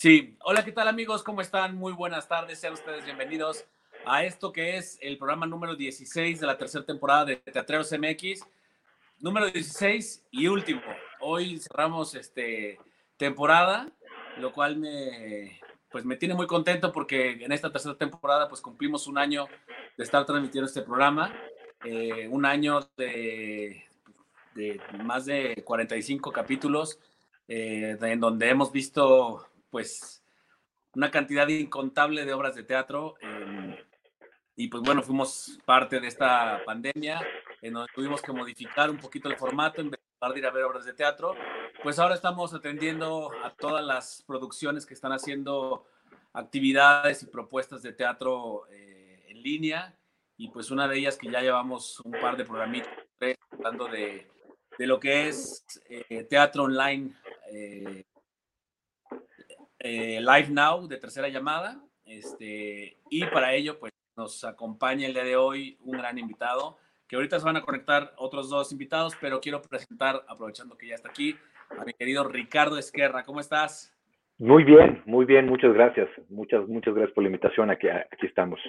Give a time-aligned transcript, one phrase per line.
[0.00, 1.24] Sí, hola, ¿qué tal amigos?
[1.24, 1.74] ¿Cómo están?
[1.74, 3.64] Muy buenas tardes, sean ustedes bienvenidos
[4.06, 8.46] a esto que es el programa número 16 de la tercera temporada de Teatreros MX,
[9.18, 10.82] número 16 y último.
[11.18, 12.78] Hoy cerramos este
[13.16, 13.90] temporada,
[14.36, 15.58] lo cual me
[15.90, 19.48] pues me tiene muy contento porque en esta tercera temporada pues cumplimos un año
[19.96, 21.34] de estar transmitiendo este programa,
[21.84, 23.84] eh, un año de,
[24.54, 27.00] de, más de 45 capítulos
[27.48, 30.24] eh, en donde hemos visto pues
[30.94, 33.14] una cantidad incontable de obras de teatro.
[33.20, 33.84] Eh,
[34.56, 37.20] y pues bueno, fuimos parte de esta pandemia,
[37.62, 40.64] en donde tuvimos que modificar un poquito el formato en vez de ir a ver
[40.64, 41.34] obras de teatro.
[41.82, 45.86] Pues ahora estamos atendiendo a todas las producciones que están haciendo
[46.32, 49.96] actividades y propuestas de teatro eh, en línea.
[50.36, 52.92] Y pues una de ellas que ya llevamos un par de programitas
[53.50, 54.28] hablando de,
[54.78, 57.12] de lo que es eh, teatro online
[57.52, 58.04] eh,
[59.78, 61.80] eh, Live Now de tercera llamada.
[62.04, 67.16] Este, y para ello, pues nos acompaña el día de hoy un gran invitado, que
[67.16, 71.10] ahorita se van a conectar otros dos invitados, pero quiero presentar, aprovechando que ya está
[71.10, 71.36] aquí,
[71.70, 73.22] a mi querido Ricardo Esquerra.
[73.24, 73.94] ¿Cómo estás?
[74.38, 76.08] Muy bien, muy bien, muchas gracias.
[76.28, 77.70] Muchas, muchas gracias por la invitación.
[77.70, 78.60] Aquí, aquí estamos.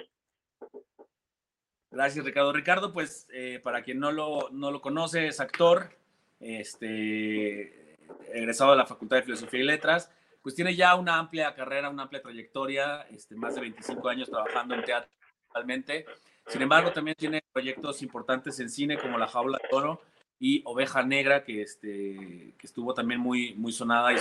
[1.90, 2.52] Gracias, Ricardo.
[2.52, 5.90] Ricardo, pues, eh, para quien no lo, no lo conoce, es actor,
[6.38, 7.96] este,
[8.32, 10.12] egresado de la Facultad de Filosofía y Letras,
[10.42, 14.74] pues tiene ya una amplia carrera, una amplia trayectoria, este, más de 25 años trabajando
[14.74, 15.10] en teatro
[15.48, 16.06] actualmente.
[16.46, 20.00] Sin embargo, también tiene proyectos importantes en cine como La Jaula de Oro
[20.38, 24.16] y Oveja Negra, que, este, que estuvo también muy, muy sonada y,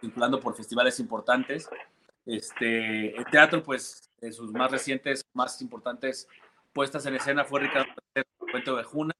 [0.00, 1.68] circulando por festivales importantes.
[2.24, 6.28] Este, el teatro, pues, en sus más recientes, más importantes
[6.72, 7.92] puestas en escena fue Ricardo
[8.38, 9.14] Cuento de Juna,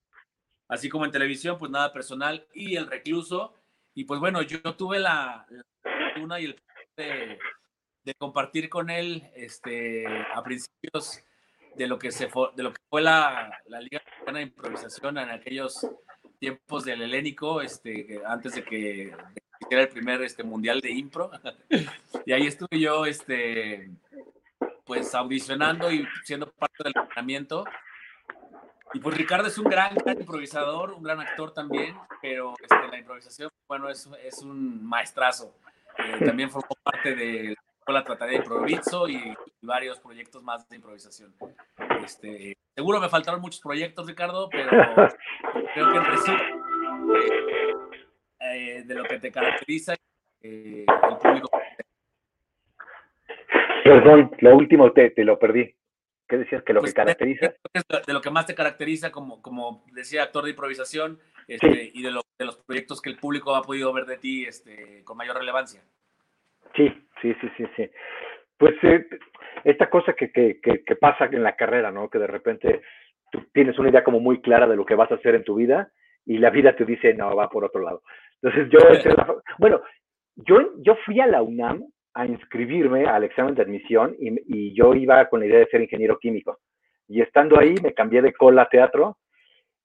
[0.68, 3.54] así como en televisión, pues nada personal y El Recluso.
[3.94, 5.46] Y pues bueno, yo tuve la,
[6.20, 6.62] una y el
[6.96, 7.38] de,
[8.04, 11.22] de, compartir con él este, a principios
[11.76, 15.18] de lo que, se fue, de lo que fue la, la Liga Mexicana de Improvisación
[15.18, 15.86] en aquellos
[16.38, 19.12] tiempos del helénico, este, antes de que
[19.60, 21.30] hiciera el primer este, mundial de impro.
[22.26, 23.90] y ahí estuve yo este,
[24.84, 27.64] pues audicionando y siendo parte del entrenamiento.
[28.94, 32.98] Y pues Ricardo es un gran, gran, improvisador, un gran actor también, pero este, la
[32.98, 35.54] improvisación, bueno, es, es un maestrazo.
[35.98, 37.54] Eh, también formó parte de
[37.86, 41.32] la Escuela de Improviso y, varios proyectos más de improvisación.
[42.04, 44.70] Este, seguro me faltaron muchos proyectos, Ricardo, pero
[45.74, 46.62] creo que en resumen
[48.40, 49.94] eh, de lo que te caracteriza
[50.42, 51.50] eh, el público.
[53.84, 55.74] Perdón, lo último te, te lo perdí.
[56.28, 56.62] ¿Qué decías?
[56.62, 57.54] Que lo pues, que caracteriza.
[58.06, 61.18] De, lo que más te caracteriza como, como decía, actor de improvisación
[61.48, 65.04] este, y de, de, los proyectos que el público ha podido ver de ti este,
[65.04, 65.82] con mayor relevancia.
[66.74, 66.88] Sí,
[67.20, 67.90] sí, sí, sí, sí.
[68.56, 69.06] Pues eh,
[69.64, 72.08] esta cosa que, que, que, pasa en la carrera, ¿no?
[72.08, 72.82] Que de repente
[73.30, 75.56] tú tienes una idea como muy clara de lo que vas a hacer en tu
[75.56, 75.90] vida
[76.24, 78.02] y la vida te dice, no, va por otro lado.
[78.40, 78.78] Entonces yo,
[79.58, 79.82] bueno,
[80.36, 84.94] yo, yo fui a la UNAM a inscribirme al examen de admisión y, y, yo
[84.94, 86.58] iba con la idea de ser ingeniero químico.
[87.08, 89.16] Y estando ahí me cambié de cola a teatro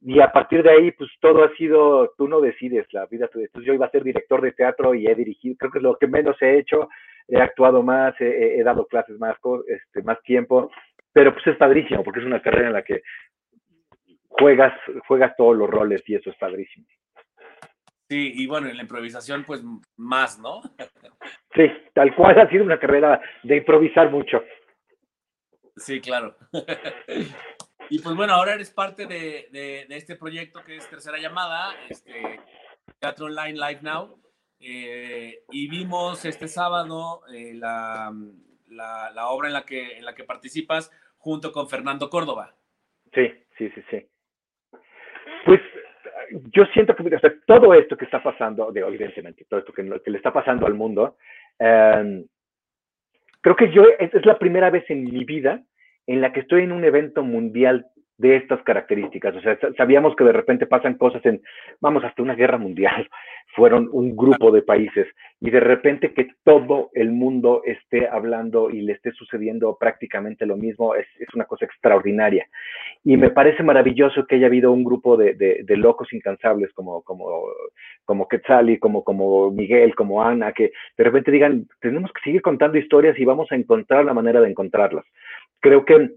[0.01, 3.25] y a partir de ahí, pues todo ha sido, tú no decides la vida.
[3.25, 5.97] Entonces yo iba a ser director de teatro y he dirigido, creo que es lo
[5.97, 6.89] que menos he hecho,
[7.27, 9.35] he actuado más, he, he dado clases más,
[9.67, 10.71] este, más tiempo,
[11.11, 13.01] pero pues es padrísimo porque es una carrera en la que
[14.29, 14.73] juegas,
[15.07, 16.85] juegas todos los roles y eso es padrísimo.
[18.09, 19.63] Sí, y bueno, en la improvisación, pues
[19.97, 20.61] más, ¿no?
[21.55, 24.43] sí, tal cual ha sido una carrera de improvisar mucho.
[25.75, 26.35] Sí, claro.
[27.89, 32.41] Y pues bueno, ahora eres parte de, de, este proyecto que es Tercera Llamada, este,
[32.99, 34.19] Teatro Online Live Now.
[34.59, 38.11] Eh, y vimos este sábado eh, la,
[38.67, 42.55] la, la, obra en la, que, en la que participas junto con Fernando Córdoba.
[43.13, 44.05] Sí, sí, sí, sí.
[45.45, 45.61] Pues
[46.51, 47.03] yo siento que
[47.45, 51.17] todo esto que está pasando, digo, evidentemente, todo esto que, le está pasando al mundo,
[51.59, 52.23] eh,
[53.41, 55.63] creo que yo es, es la primera vez en mi vida
[56.05, 57.85] en la que estoy en un evento mundial
[58.17, 59.35] de estas características.
[59.35, 61.41] O sea, sabíamos que de repente pasan cosas en,
[61.79, 63.07] vamos, hasta una guerra mundial,
[63.55, 65.07] fueron un grupo de países,
[65.39, 70.57] y de repente que todo el mundo esté hablando y le esté sucediendo prácticamente lo
[70.57, 72.47] mismo, es, es una cosa extraordinaria.
[73.03, 77.01] Y me parece maravilloso que haya habido un grupo de, de, de locos incansables como,
[77.03, 77.45] como,
[78.05, 82.77] como Quetzali, como, como Miguel, como Ana, que de repente digan, tenemos que seguir contando
[82.77, 85.05] historias y vamos a encontrar la manera de encontrarlas
[85.59, 86.11] creo que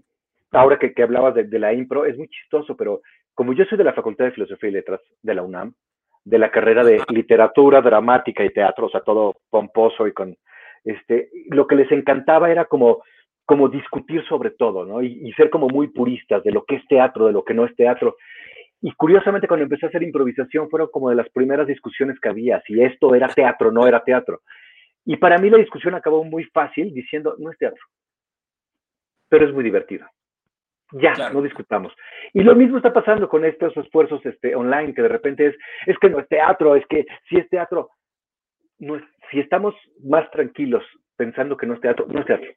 [0.51, 3.01] ahora que, que hablabas de, de, la impro, es muy chistoso, pero
[3.33, 5.73] como yo soy de la Facultad de Filosofía y Letras de la UNAM,
[6.23, 10.35] de la carrera de literatura, dramática y teatro, o sea, todo pomposo y con,
[10.83, 13.03] este, lo que les encantaba era como,
[13.45, 15.01] como discutir sobre todo, ¿no?
[15.01, 17.65] Y, y ser como muy puristas de lo que es teatro, de lo que no
[17.65, 18.17] es teatro.
[18.81, 22.61] Y curiosamente, cuando empecé a hacer improvisación, fueron como de las primeras discusiones que había,
[22.65, 24.41] si esto era teatro o no era teatro.
[25.05, 27.83] Y para mí la discusión acabó muy fácil diciendo, no es teatro,
[29.29, 30.05] pero es muy divertido.
[30.93, 31.35] Ya, Claro.
[31.35, 31.93] no discutamos.
[32.33, 35.55] Y lo mismo está pasando con estos esfuerzos este, online, que de repente es,
[35.85, 37.89] es que no es teatro, es que si es teatro,
[38.79, 39.73] no es- si estamos
[40.03, 40.83] más tranquilos
[41.15, 42.49] pensando que no es teatro, no es teatro.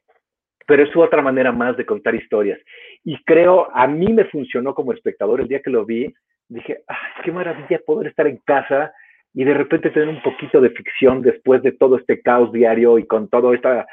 [0.67, 2.59] Pero es otra manera más de contar historias.
[3.03, 6.11] Y creo, a mí me funcionó como espectador el día que lo vi,
[6.49, 8.91] dije, ah, qué maravilla poder estar en casa
[9.33, 13.05] y de repente tener un poquito de ficción después de todo este caos diario y
[13.05, 13.85] con toda esta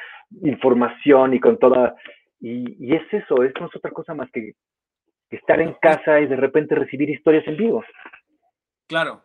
[0.42, 1.94] información y con toda...
[2.42, 4.54] Y, y es eso, es no es otra cosa más que
[5.30, 7.84] estar en casa y de repente recibir historias en vivo.
[8.88, 9.22] Claro.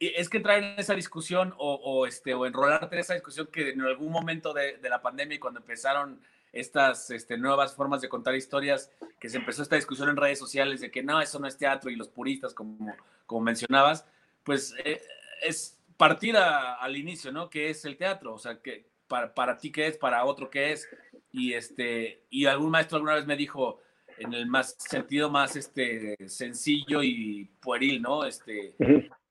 [0.00, 3.70] Es que entrar en esa discusión o, o, este, o enrolarte en esa discusión que
[3.70, 6.20] en algún momento de, la pandemia y cuando empezaron
[6.52, 8.90] estas este, nuevas formas de contar historias,
[9.20, 11.90] que se empezó esta discusión en redes sociales de que no, eso no es teatro
[11.90, 12.94] y los puristas, como,
[13.26, 14.06] como mencionabas,
[14.42, 15.00] pues eh,
[15.42, 17.50] es partir al inicio, ¿no?
[17.50, 18.34] ¿Qué es el teatro?
[18.34, 20.88] O sea, que para, para ti qué es, para otro qué es.
[21.32, 23.80] Y, este, y algún maestro alguna vez me dijo,
[24.18, 28.24] en el más sentido más este, sencillo y pueril, ¿no?
[28.24, 28.74] Este,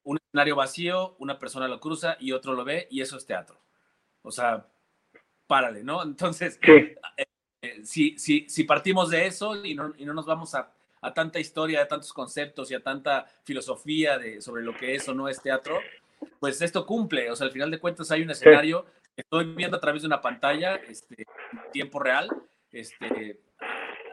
[0.04, 3.60] un escenario vacío, una persona lo cruza y otro lo ve y eso es teatro.
[4.22, 4.66] O sea,
[5.48, 6.04] párale, ¿no?
[6.04, 6.96] Entonces, Sí,
[7.62, 10.72] eh, si, si, si partimos de eso y no, y no nos vamos a,
[11.02, 15.08] a tanta historia, a tantos conceptos y a tanta filosofía de, sobre lo que es
[15.10, 15.80] o no es teatro,
[16.40, 17.32] pues esto cumple.
[17.32, 18.86] O sea, al final de cuentas hay un escenario
[19.18, 22.30] estoy viendo a través de una pantalla este, en tiempo real.
[22.72, 23.40] Este,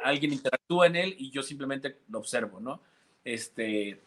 [0.02, 2.80] alguien interactúa en él y yo simplemente lo observo, ¿no?
[3.22, 4.00] Este,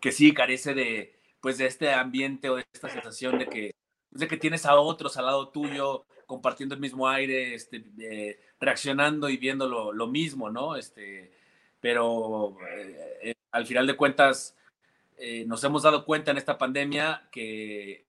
[0.00, 3.74] que sí carece de, pues, de este ambiente o de esta sensación de que,
[4.10, 9.28] de que tienes a otros al lado tuyo compartiendo el mismo aire, este, eh, reaccionando
[9.28, 10.76] y viendo lo, mismo, ¿no?
[10.76, 11.32] Este,
[11.80, 14.56] pero eh, eh, al final de cuentas
[15.46, 18.06] nos hemos dado cuenta en esta pandemia que,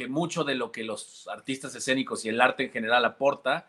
[0.00, 3.68] que, mucho de lo que los artistas escénicos y el arte en general aporta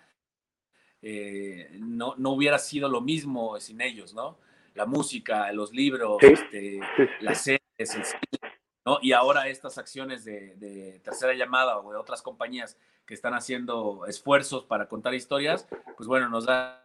[1.02, 4.38] eh, no, no, hubiera sido lo mismo sin ellos, ¿no?
[4.74, 9.00] La música, los libros, sí, este, sí, las series, el cine, ¿no?
[9.02, 14.06] Y ahora estas acciones de, de, tercera llamada o de otras compañías que están haciendo
[14.06, 15.68] esfuerzos para contar historias,
[15.98, 16.82] pues bueno, nos, da,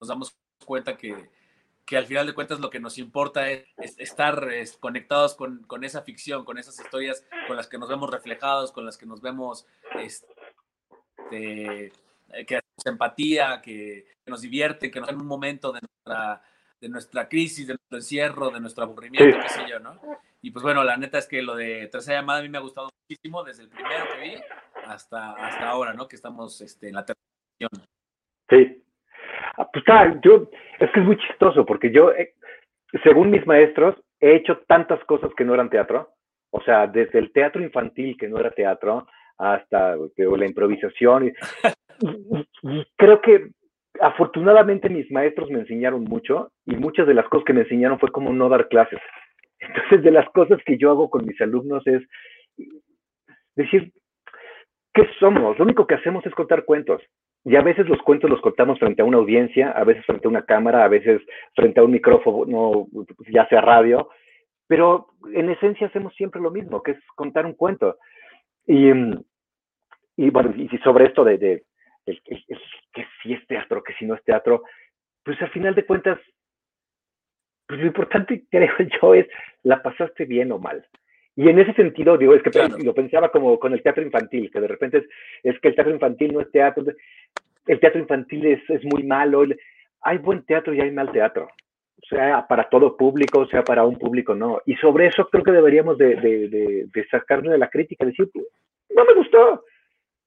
[0.00, 1.30] nos damos cuenta que,
[1.84, 5.84] que, al final de cuentas lo que nos importa es, es estar es, conectados con,
[5.84, 9.20] esa ficción, con esas historias con las que nos vemos reflejados, con las que nos
[9.20, 9.66] vemos
[9.98, 11.92] este,
[12.46, 16.42] que hacemos empatía, que, nos divierten, que nos dan un momento de nuestra,
[16.80, 20.00] de crisis, de nuestro encierro, de nuestro aburrimiento, qué sé yo, ¿no?
[20.40, 22.62] Y pues bueno, la neta es que lo de tercera llamada a mí me ha
[22.62, 24.34] gustado muchísimo desde el primero que vi
[24.86, 26.08] hasta, hasta ahora, ¿no?
[26.08, 27.22] Que estamos este, en la tercera
[28.48, 28.81] Sí.
[29.56, 30.48] Ah, pues ah, yo,
[30.80, 32.34] es que es muy chistoso porque yo, eh,
[33.02, 36.10] según mis maestros, he hecho tantas cosas que no eran teatro.
[36.50, 39.06] O sea, desde el teatro infantil, que no era teatro,
[39.38, 41.28] hasta digo, la improvisación.
[41.28, 41.32] Y,
[42.96, 43.50] creo que
[44.00, 48.10] afortunadamente mis maestros me enseñaron mucho y muchas de las cosas que me enseñaron fue
[48.10, 49.00] como no dar clases.
[49.60, 52.02] Entonces, de las cosas que yo hago con mis alumnos es
[53.54, 53.92] decir,
[54.94, 55.58] ¿qué somos?
[55.58, 57.02] Lo único que hacemos es contar cuentos.
[57.44, 60.30] Y a veces los cuentos los contamos frente a una audiencia, a veces frente a
[60.30, 61.20] una cámara, a veces
[61.54, 62.86] frente a un micrófono,
[63.28, 64.10] ya sea radio,
[64.68, 67.98] pero en esencia hacemos siempre lo mismo, que es contar un cuento.
[68.66, 68.90] Y,
[70.16, 71.64] y bueno, y sobre esto de, de
[72.06, 74.62] el, que si es teatro, que si no es teatro,
[75.24, 76.18] pues al final de cuentas,
[77.66, 78.70] pues lo importante creo
[79.02, 79.26] yo es,
[79.62, 80.86] ¿la pasaste bien o mal?
[81.34, 82.76] Y en ese sentido, digo, es que claro.
[82.78, 85.04] lo pensaba como con el teatro infantil, que de repente es,
[85.42, 86.84] es, que el teatro infantil no es teatro,
[87.66, 89.44] el teatro infantil es, es muy malo,
[90.02, 91.48] hay buen teatro y hay mal teatro,
[92.08, 94.60] sea para todo público, sea para un público no.
[94.66, 98.28] Y sobre eso creo que deberíamos de, de, de, de sacarle de la crítica, decir,
[98.34, 99.64] no me gustó,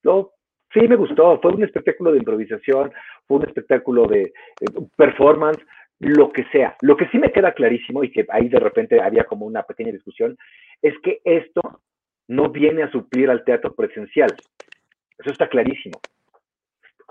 [0.03, 0.31] no,
[0.73, 2.91] sí me gustó, fue un espectáculo de improvisación,
[3.27, 5.59] fue un espectáculo de, de performance,
[5.99, 6.75] lo que sea.
[6.81, 9.91] Lo que sí me queda clarísimo y que ahí de repente había como una pequeña
[9.91, 10.37] discusión,
[10.81, 11.81] es que esto
[12.27, 14.33] no viene a suplir al teatro presencial.
[15.17, 15.99] Eso está clarísimo.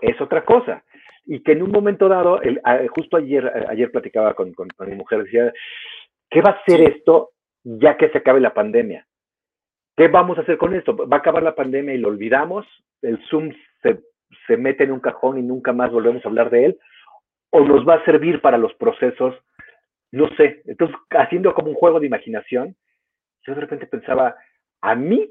[0.00, 0.84] Es otra cosa.
[1.24, 4.96] Y que en un momento dado, el, justo ayer, ayer platicaba con, con, con mi
[4.96, 5.52] mujer, decía,
[6.28, 7.30] ¿qué va a hacer esto
[7.62, 9.06] ya que se acabe la pandemia?
[9.96, 10.94] ¿Qué vamos a hacer con esto?
[10.96, 12.66] ¿Va a acabar la pandemia y lo olvidamos?
[13.00, 14.00] ¿El Zoom se,
[14.46, 16.78] se mete en un cajón y nunca más volvemos a hablar de él?
[17.54, 19.32] O nos va a servir para los procesos,
[20.10, 20.62] no sé.
[20.64, 22.74] Entonces, haciendo como un juego de imaginación,
[23.46, 24.34] yo de repente pensaba,
[24.80, 25.30] a mí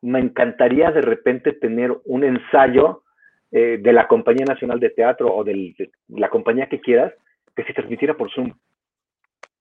[0.00, 3.02] me encantaría de repente tener un ensayo
[3.50, 5.74] eh, de la Compañía Nacional de Teatro o de
[6.06, 7.12] la compañía que quieras
[7.56, 8.52] que se transmitiera por Zoom.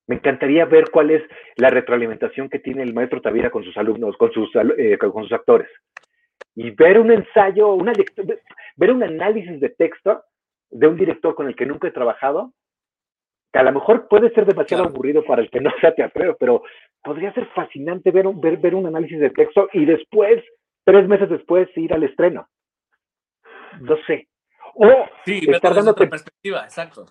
[0.06, 1.24] Me encantaría ver cuál es
[1.56, 5.32] la retroalimentación que tiene el maestro Tavira con sus alumnos, con sus, eh, con sus
[5.32, 5.70] actores.
[6.54, 7.94] Y ver un ensayo, una,
[8.76, 10.24] ver un análisis de texto
[10.76, 12.52] de un director con el que nunca he trabajado,
[13.52, 16.64] que a lo mejor puede ser demasiado aburrido para el que no sea teatrero, pero
[17.02, 20.44] podría ser fascinante ver un, ver, ver un análisis de texto y después,
[20.84, 22.50] tres meses después, ir al estreno.
[23.80, 24.28] No sé.
[24.74, 24.86] O
[25.26, 27.06] estar dando perspectiva, exacto.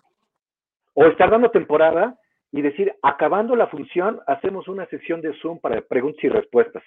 [0.92, 2.18] O estar dando temporada
[2.52, 6.82] y decir, acabando la función, hacemos una sesión de Zoom para preguntas y respuestas.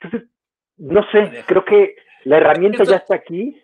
[0.00, 0.28] Entonces,
[0.78, 3.60] no sé, creo que la herramienta ya está aquí.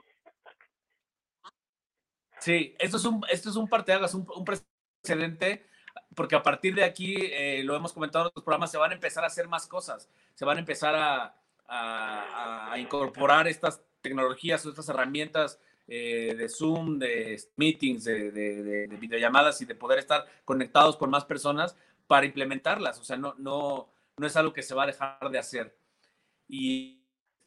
[2.46, 5.66] Sí, esto es un, esto es un parteagas, un, un precedente,
[6.14, 8.94] porque a partir de aquí, eh, lo hemos comentado en otros programas, se van a
[8.94, 11.34] empezar a hacer más cosas, se van a empezar a,
[11.66, 19.60] a, a incorporar estas tecnologías o estas herramientas eh, de Zoom, de meetings, de, videollamadas
[19.62, 21.74] y de poder estar conectados con más personas
[22.06, 23.00] para implementarlas.
[23.00, 23.88] O sea, no, no,
[24.18, 25.76] no es algo que se va a dejar de hacer.
[26.46, 26.96] Y,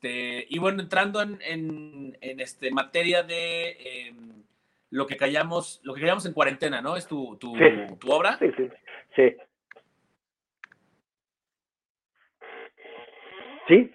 [0.01, 4.43] este, y bueno, entrando en, en, este, materia de em,
[4.91, 6.95] lo que callamos, lo que callamos en cuarentena, ¿no?
[6.95, 7.53] ¿Es tu, tu,
[7.99, 8.37] tu obra?
[8.39, 8.69] Sí, sí,
[9.15, 9.35] sí.
[13.67, 13.91] Sí,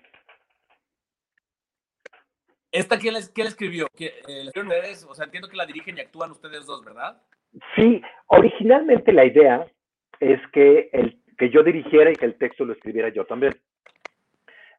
[2.74, 3.86] ¿Esta quién, quién escribió?
[4.00, 4.50] Eh,
[5.08, 7.22] o sea, entiendo que la dirigen y actúan ustedes dos, ¿verdad?
[7.76, 9.64] Sí, originalmente la idea
[10.18, 13.54] es que, el, que yo dirigiera y que el texto lo escribiera yo también.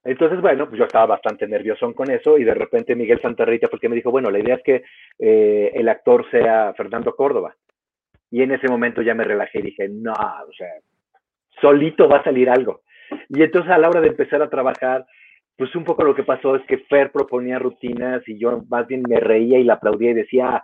[0.05, 3.89] Entonces, bueno, pues yo estaba bastante nervioso con eso y de repente Miguel Santarrita porque
[3.89, 4.83] me dijo, bueno, la idea es que
[5.17, 7.55] eh, el actor sea Fernando Córdoba.
[8.29, 10.69] Y en ese momento ya me relajé y dije, no, o sea,
[11.59, 12.81] solito va a salir algo.
[13.29, 15.07] Y entonces a la hora de empezar a trabajar,
[15.57, 19.01] pues un poco lo que pasó es que Fer proponía rutinas y yo más bien
[19.09, 20.61] me reía y la aplaudía y decía,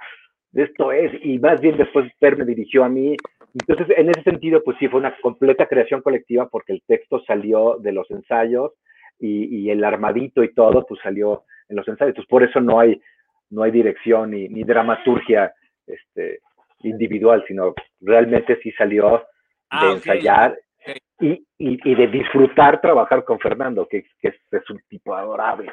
[0.53, 3.15] esto es, y más bien después Fer me dirigió a mí.
[3.55, 7.77] Entonces, en ese sentido, pues sí, fue una completa creación colectiva porque el texto salió
[7.79, 8.74] de los ensayos
[9.21, 12.09] y, el armadito y todo, pues salió en los ensayos.
[12.09, 13.01] Entonces, por eso no hay,
[13.49, 15.53] no hay dirección ni, ni dramaturgia
[15.85, 16.39] este,
[16.79, 19.25] individual, sino realmente sí salió de
[19.69, 20.57] ah, ensayar
[21.19, 25.71] y, y, de disfrutar trabajar con Fernando, que, que es, un tipo adorable.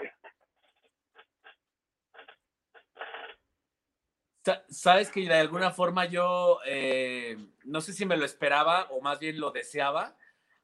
[4.69, 9.19] Sabes que de alguna forma yo eh, no sé si me lo esperaba o más
[9.19, 10.17] bien lo deseaba,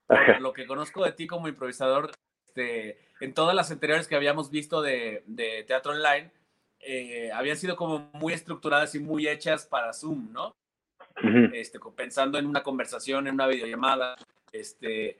[0.06, 2.10] por lo que conozco de ti como improvisador,
[2.54, 6.30] este, en todas las anteriores que habíamos visto de, de teatro online,
[6.78, 10.54] eh, habían sido como muy estructuradas y muy hechas para Zoom, ¿no?
[11.52, 14.16] este, pensando en una conversación, en una videollamada,
[14.52, 15.18] este,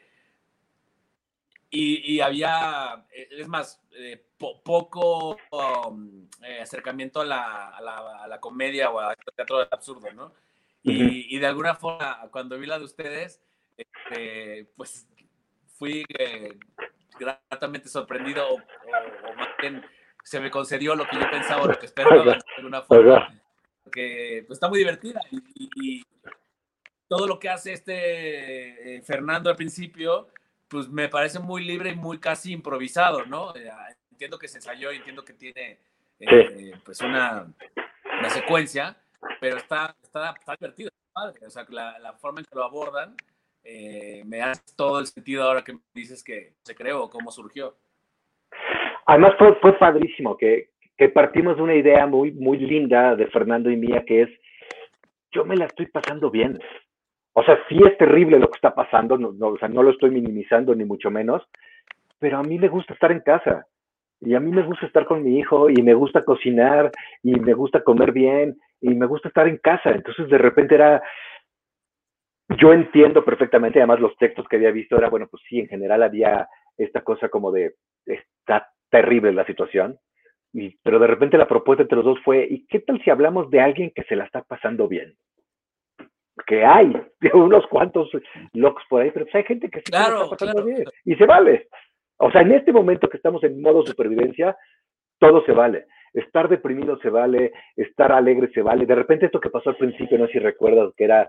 [1.71, 8.91] y, había, eh, es más, eh, poco um, eh, acercamiento a la, a, la, comedia
[8.91, 10.33] o al teatro del absurdo, ¿no?
[10.85, 13.41] y, de alguna forma, cuando vi la de ustedes,
[13.76, 15.09] este, pues
[15.67, 16.05] fui
[17.18, 18.59] gratamente sorprendido o,
[19.37, 19.85] más bien
[20.23, 23.40] se me concedió lo que yo pensaba, lo que esperaba de alguna forma.
[23.92, 26.02] Que pues, está muy divertida y,
[27.06, 30.28] todo lo que hace este eh, Fernando al principio,
[30.66, 33.54] pues me parece muy libre y muy casi improvisado, ¿no?
[33.54, 33.71] Eh,
[34.11, 35.78] entiendo que se ensayó y entiendo que tiene
[36.18, 37.47] eh, pues una,
[38.18, 38.97] una, secuencia,
[39.38, 43.14] pero está, está, divertido, O sea, la, la, forma en que lo abordan
[44.25, 47.75] me hace todo el sentido ahora que dices que se creó, cómo surgió.
[49.06, 53.71] Además fue, fue padrísimo que, que partimos de una idea muy, muy linda de Fernando
[53.71, 54.30] y mía, que es,
[55.33, 56.59] yo me la estoy pasando bien.
[57.33, 60.11] O sea, sí es terrible lo que está pasando, no, o sea, no lo estoy
[60.11, 61.42] minimizando ni mucho menos,
[62.18, 63.66] pero a mí me gusta estar en casa
[64.21, 66.92] y a mí me gusta estar con mi hijo y me gusta cocinar
[67.23, 69.90] y me gusta comer bien y me gusta estar en casa.
[69.90, 71.02] Entonces de repente era,
[72.49, 76.03] yo entiendo perfectamente, además los textos que había visto era, bueno, pues sí, en general
[76.03, 77.75] había esta cosa como de,
[78.07, 79.99] está terrible la situación,
[80.53, 83.51] y, pero de repente la propuesta entre los dos fue, ¿y qué tal si hablamos
[83.51, 85.15] de alguien que se la está pasando bien?
[86.47, 86.93] que hay
[87.35, 88.11] unos cuantos
[88.53, 91.69] locos por ahí, pero pues hay gente que sí está pasando bien y se vale.
[92.19, 94.57] O sea, en este momento que estamos en modo supervivencia,
[95.19, 95.87] todo se vale.
[96.13, 98.87] Estar deprimido se vale, estar alegre se vale.
[98.87, 101.29] De repente esto que pasó al principio, no sé si recuerdas, que era,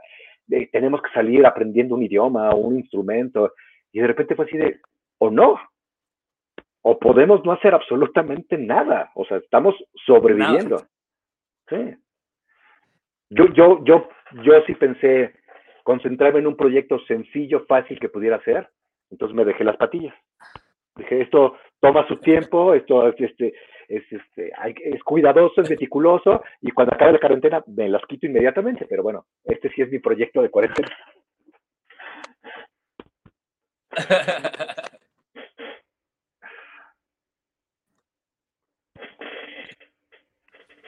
[0.71, 3.53] tenemos que salir aprendiendo un idioma o un instrumento,
[3.91, 4.79] y de repente fue así de,
[5.19, 5.59] o no,
[6.81, 9.11] o podemos no hacer absolutamente nada.
[9.15, 9.75] O sea, estamos
[10.05, 10.83] sobreviviendo.
[11.67, 11.95] Sí.
[13.29, 14.07] Yo, yo, yo,
[14.43, 15.33] yo sí pensé
[15.83, 18.69] concentrarme en un proyecto sencillo, fácil que pudiera hacer,
[19.09, 20.15] entonces me dejé las patillas.
[20.95, 23.53] Dije, esto, toma su tiempo, esto es, este,
[23.87, 24.51] es, este,
[24.83, 29.25] es cuidadoso, es meticuloso, y cuando acabe la cuarentena me las quito inmediatamente, pero bueno,
[29.43, 30.89] este sí es mi proyecto de cuarentena.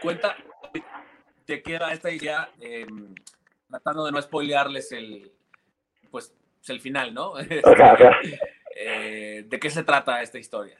[0.01, 0.35] Cuenta,
[1.45, 3.15] te queda esta idea, em,
[3.69, 5.31] tratando de no spoilearles el,
[6.11, 6.35] pues,
[6.67, 7.33] el final, ¿no?
[8.79, 10.77] Eh, ¿De qué se trata esta historia?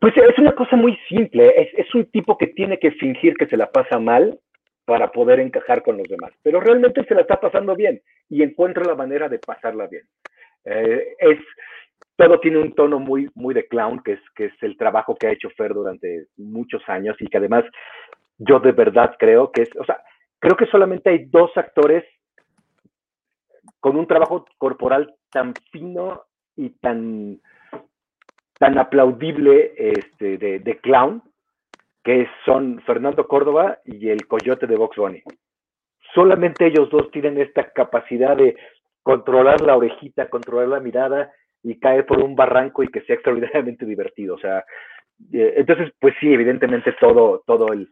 [0.00, 1.52] Pues es una cosa muy simple.
[1.56, 4.38] Es, es, un tipo que tiene que fingir que se la pasa mal
[4.86, 6.32] para poder encajar con los demás.
[6.42, 10.04] Pero realmente se la está pasando bien y encuentra la manera de pasarla bien.
[10.64, 11.38] Eh, es,
[12.16, 15.26] todo tiene un tono muy, muy de clown, que es, que es el trabajo que
[15.26, 17.64] ha hecho Fer durante muchos años y que además
[18.38, 20.02] yo de verdad creo que es, o sea,
[20.38, 22.04] creo que solamente hay dos actores
[23.80, 26.24] con un trabajo corporal tan fino
[26.56, 27.40] y tan,
[28.60, 31.22] tan aplaudible este, de, clown,
[32.04, 35.22] que son Fernando Córdoba y el coyote de Box Bunny.
[36.14, 38.54] Solamente ellos dos tienen esta capacidad de
[39.02, 43.86] controlar la orejita, controlar la mirada y caer por un barranco y que sea extraordinariamente
[43.86, 44.34] divertido.
[44.34, 44.58] O sea,
[45.32, 47.88] eh, entonces, pues sí, evidentemente todo, todo el,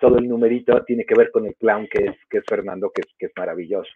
[0.00, 3.02] todo el numerito tiene que ver con el clown que es, que es Fernando, que
[3.02, 3.90] es, que es maravilloso.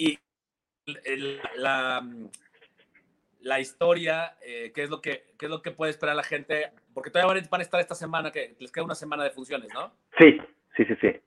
[0.00, 0.18] Y
[1.58, 2.02] la,
[3.40, 6.70] la historia, eh, ¿qué, es lo que, ¿qué es lo que puede esperar la gente?
[6.94, 9.92] Porque todavía van a estar esta semana, que les queda una semana de funciones, ¿no?
[10.18, 10.40] Sí,
[10.74, 11.20] sí, sí, sí.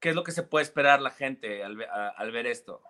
[0.00, 1.76] ¿Qué es lo que se puede esperar la gente al,
[2.16, 2.82] al ver esto?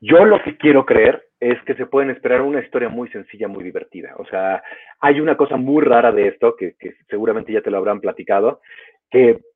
[0.00, 3.62] Yo lo que quiero creer es que se pueden esperar una historia muy sencilla, muy
[3.62, 4.14] divertida.
[4.16, 4.62] O sea,
[5.00, 8.62] hay una cosa muy rara de esto, que, que seguramente ya te lo habrán platicado,
[9.10, 9.49] que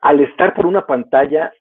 [0.00, 1.52] al estar por una pantalla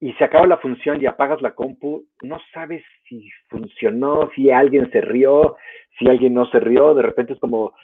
[0.00, 4.90] y se acaba la función y apagas la compu, no sabes si funcionó, si alguien
[4.90, 5.56] se rió,
[5.98, 7.74] si alguien no se rió, de repente es como,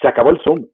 [0.00, 0.66] se acabó el Zoom.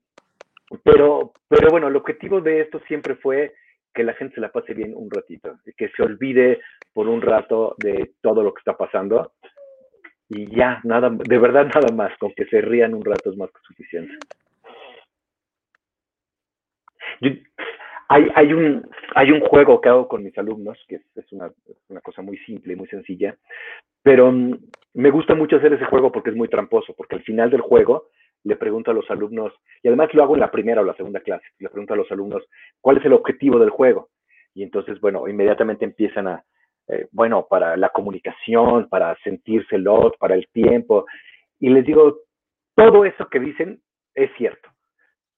[0.84, 3.54] Pero, pero bueno, el objetivo de esto siempre fue
[3.92, 6.60] que la gente se la pase bien un ratito, que se olvide
[6.92, 9.32] por un rato de todo lo que está pasando
[10.32, 13.50] y ya, nada, de verdad nada más, con que se rían un rato es más
[13.50, 14.14] que suficiente.
[17.20, 17.30] Yo,
[18.12, 21.52] hay, hay, un, hay un juego que hago con mis alumnos, que es, una,
[21.88, 23.36] una, cosa muy simple y muy sencilla,
[24.02, 24.58] pero um,
[24.94, 28.08] me gusta mucho hacer ese juego porque es muy tramposo, porque al final del juego
[28.42, 31.20] le pregunto a los alumnos, y además lo hago en la primera o la segunda
[31.20, 32.42] clase, le pregunto a los alumnos
[32.80, 34.08] cuál es el objetivo del juego.
[34.54, 36.44] Y entonces, bueno, inmediatamente empiezan a,
[36.88, 41.06] eh, bueno, para la comunicación, para sentirse lot, para el tiempo,
[41.60, 42.18] y les digo,
[42.74, 43.80] todo eso que dicen
[44.14, 44.68] es cierto,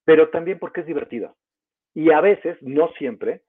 [0.07, 1.37] pero también porque es divertido
[1.95, 3.43] y a veces, no siempre,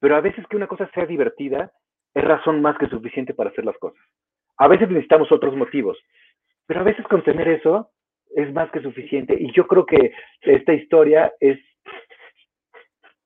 [0.00, 1.72] pero a veces que una cosa sea divertida
[2.14, 4.02] es razón más que suficiente para hacer las cosas.
[4.56, 5.98] A veces necesitamos otros motivos,
[6.66, 7.90] pero a veces con tener eso
[8.34, 9.36] es más que suficiente.
[9.38, 11.58] Y yo creo que esta historia es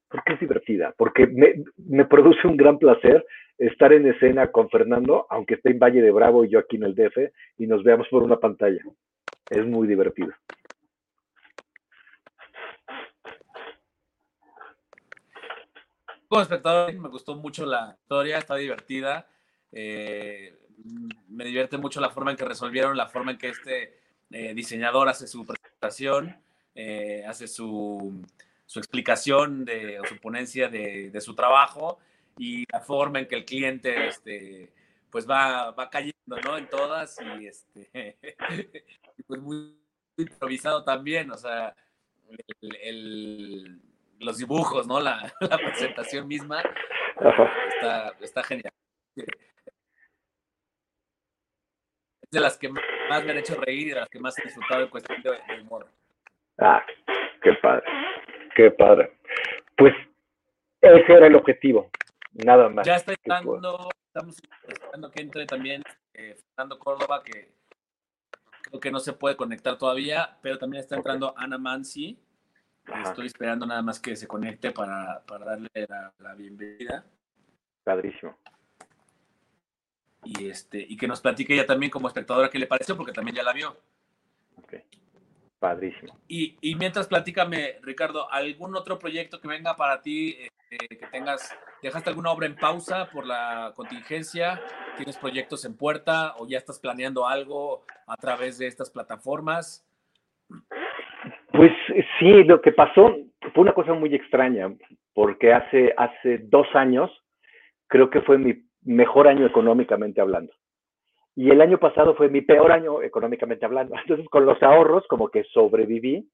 [0.09, 3.25] porque es divertida, porque me, me, produce un gran placer
[3.59, 6.85] estar en escena con Fernando, aunque esté en Valle de Bravo y yo aquí en
[6.85, 8.81] el DF, y nos veamos por una pantalla.
[9.51, 10.33] Es muy divertido.
[16.35, 19.29] Como espectador me gustó mucho la historia, está divertida.
[19.71, 20.53] Eh,
[21.29, 23.97] me divierte mucho la forma en que resolvieron, la forma en que este
[24.33, 26.37] eh, diseñador hace su presentación,
[26.75, 28.21] eh, hace su,
[28.67, 32.01] su, explicación de, o su ponencia de, de, su trabajo
[32.37, 34.73] y la forma en que el cliente este,
[35.11, 36.59] pues va, va cayendo ¿no?
[36.59, 38.19] en todas y, este,
[39.29, 39.79] pues muy
[40.17, 41.77] improvisado también, o sea,
[42.61, 43.81] el, el
[44.25, 45.01] los dibujos, ¿no?
[45.01, 46.63] La, la presentación misma
[47.75, 48.73] está, está, genial.
[49.17, 49.27] Es
[52.31, 54.83] de las que más me han hecho reír y de las que más he disfrutado
[54.83, 55.87] en cuestión de, de humor.
[56.59, 56.85] Ah,
[57.43, 57.85] qué padre,
[58.57, 59.19] qué padre.
[59.77, 59.95] Pues
[60.81, 61.91] ese era el objetivo,
[62.33, 62.87] nada más.
[62.87, 64.37] Ya está entrando, estamos
[64.69, 65.83] esperando que entre también
[66.13, 67.53] eh, Fernando Córdoba, que
[68.63, 72.19] creo que no se puede conectar todavía, pero también está entrando Ana Mansi,
[72.87, 73.11] Ajá.
[73.11, 77.05] Estoy esperando nada más que se conecte para, para darle la, la, bienvenida.
[77.83, 78.37] Padrísimo.
[80.25, 83.37] Y, este, y que nos platique ella también como espectadora qué le pareció, porque también
[83.37, 83.77] ya la vio.
[84.57, 84.75] Ok.
[85.59, 86.19] Padrísimo.
[86.29, 90.37] Y, y mientras platícame, Ricardo, ¿algún otro proyecto que venga para ti,
[90.71, 94.61] eh, que tengas, dejaste alguna obra en pausa por la contingencia?
[94.97, 99.87] ¿Tienes proyectos en puerta o ya estás planeando algo a través de estas plataformas?
[101.55, 101.71] Pues
[102.19, 103.15] sí, lo que pasó
[103.53, 104.75] fue una cosa muy extraña.
[105.15, 107.11] porque hace, hace dos años
[107.87, 110.53] creo que fue mi mejor año económicamente hablando.
[111.37, 113.95] Y el año pasado fue mi peor año económicamente hablando.
[114.01, 116.29] Entonces, con los ahorros, como que sobreviví.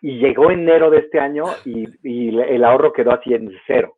[0.00, 3.96] Y llegó enero de este año y, y el ahorro quedó así en cero.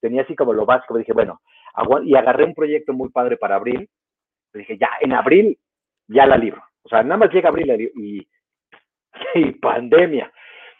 [0.00, 0.96] Tenía así como lo básico.
[0.96, 1.42] Dije, bueno,
[2.04, 3.86] y agarré un proyecto muy padre para abril.
[4.54, 5.58] Dije, ya, en abril
[6.08, 6.62] ya la libro.
[6.84, 8.26] O sea, nada más llega abril y,
[9.34, 10.32] y pandemia.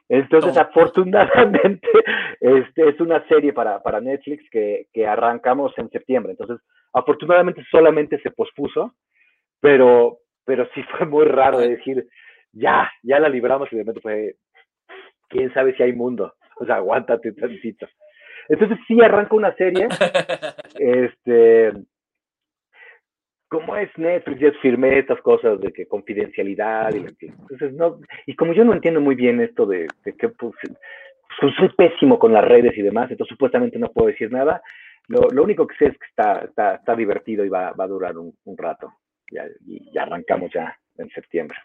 [0.08, 1.88] Entonces, afortunadamente,
[2.40, 6.32] este es una serie para, para Netflix que, que, arrancamos en septiembre.
[6.32, 6.58] Entonces,
[6.92, 8.94] afortunadamente solamente se pospuso,
[9.60, 12.06] pero, pero sí fue muy raro de decir,
[12.52, 14.36] ya, ya la libramos y de repente fue,
[15.28, 16.34] quién sabe si hay mundo.
[16.56, 17.88] O sea, aguántate tantito.
[18.48, 19.88] Entonces sí arranca una serie,
[20.78, 21.72] este,
[23.54, 28.52] como es Netflix, ya firmé estas cosas de que confidencialidad y entonces no, y como
[28.52, 30.54] yo no entiendo muy bien esto de, que pues,
[31.40, 34.60] pues, soy pésimo con las redes y demás, entonces supuestamente no puedo decir nada,
[35.06, 37.88] lo, lo único que sé es que está, está, está divertido y va, va a
[37.88, 38.92] durar un, un rato,
[39.30, 41.56] ya, y ya arrancamos ya en septiembre,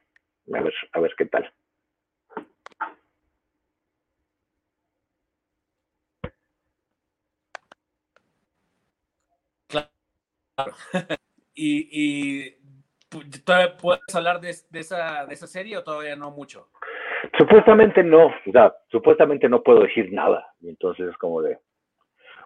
[0.53, 1.51] a ver, a ver qué tal.
[11.61, 16.69] y, y ¿todavía puedes hablar de, esa, de esa serie o todavía no mucho?
[17.37, 18.33] Supuestamente no,
[18.89, 20.53] supuestamente no puedo decir nada.
[20.61, 21.57] Entonces es como de.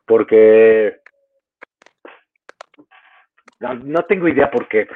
[0.07, 0.97] Porque.
[3.59, 4.87] No, no tengo idea por qué.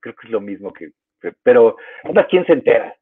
[0.00, 0.90] Creo que es lo mismo que.
[1.42, 2.94] Pero, ¿a quién se entera?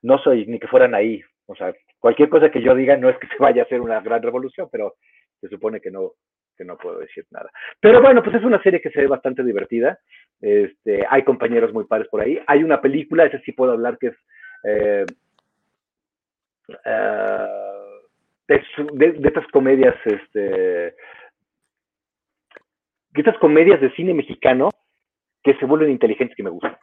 [0.00, 1.20] No soy ni que fueran ahí.
[1.44, 4.00] O sea, cualquier cosa que yo diga no es que se vaya a hacer una
[4.00, 4.94] gran revolución, pero
[5.42, 6.12] se supone que no,
[6.58, 7.50] que no puedo decir nada.
[7.80, 9.98] Pero bueno, pues es una serie que se ve bastante divertida.
[10.40, 12.38] Este, hay compañeros muy pares por ahí.
[12.48, 14.16] Hay una película, esa sí puedo hablar, que es
[14.64, 15.06] eh,
[16.68, 17.88] uh,
[18.48, 20.94] de, de, de, estas comedias, este, de
[23.14, 24.70] estas comedias de cine mexicano
[25.42, 26.76] que se vuelven inteligentes que me gustan.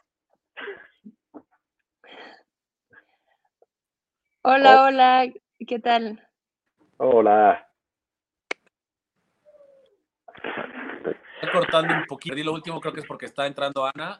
[4.44, 4.88] Hola, oh.
[4.88, 5.28] hola,
[5.68, 6.22] ¿qué tal?
[6.98, 7.65] Hola.
[11.36, 12.38] Estoy cortando un poquito.
[12.38, 14.20] Y lo último creo que es porque está entrando Ana.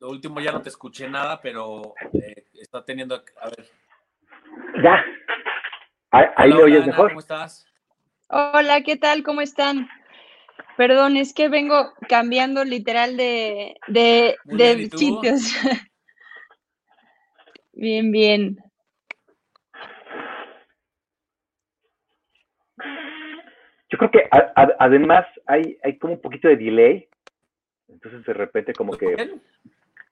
[0.00, 3.22] Lo último ya no te escuché nada, pero eh, está teniendo.
[3.40, 3.68] A ver.
[4.82, 5.04] Ya.
[6.10, 7.08] Ahí, ahí Hola, lo oyes Ana, mejor.
[7.10, 7.66] ¿Cómo estás?
[8.28, 9.22] Hola, ¿qué tal?
[9.22, 9.88] ¿Cómo están?
[10.76, 14.90] Perdón, es que vengo cambiando literal de, de, bien,
[17.72, 18.71] bien, bien.
[23.92, 27.06] Yo creo que a- a- además hay, hay como un poquito de delay.
[27.88, 29.38] Entonces de repente como que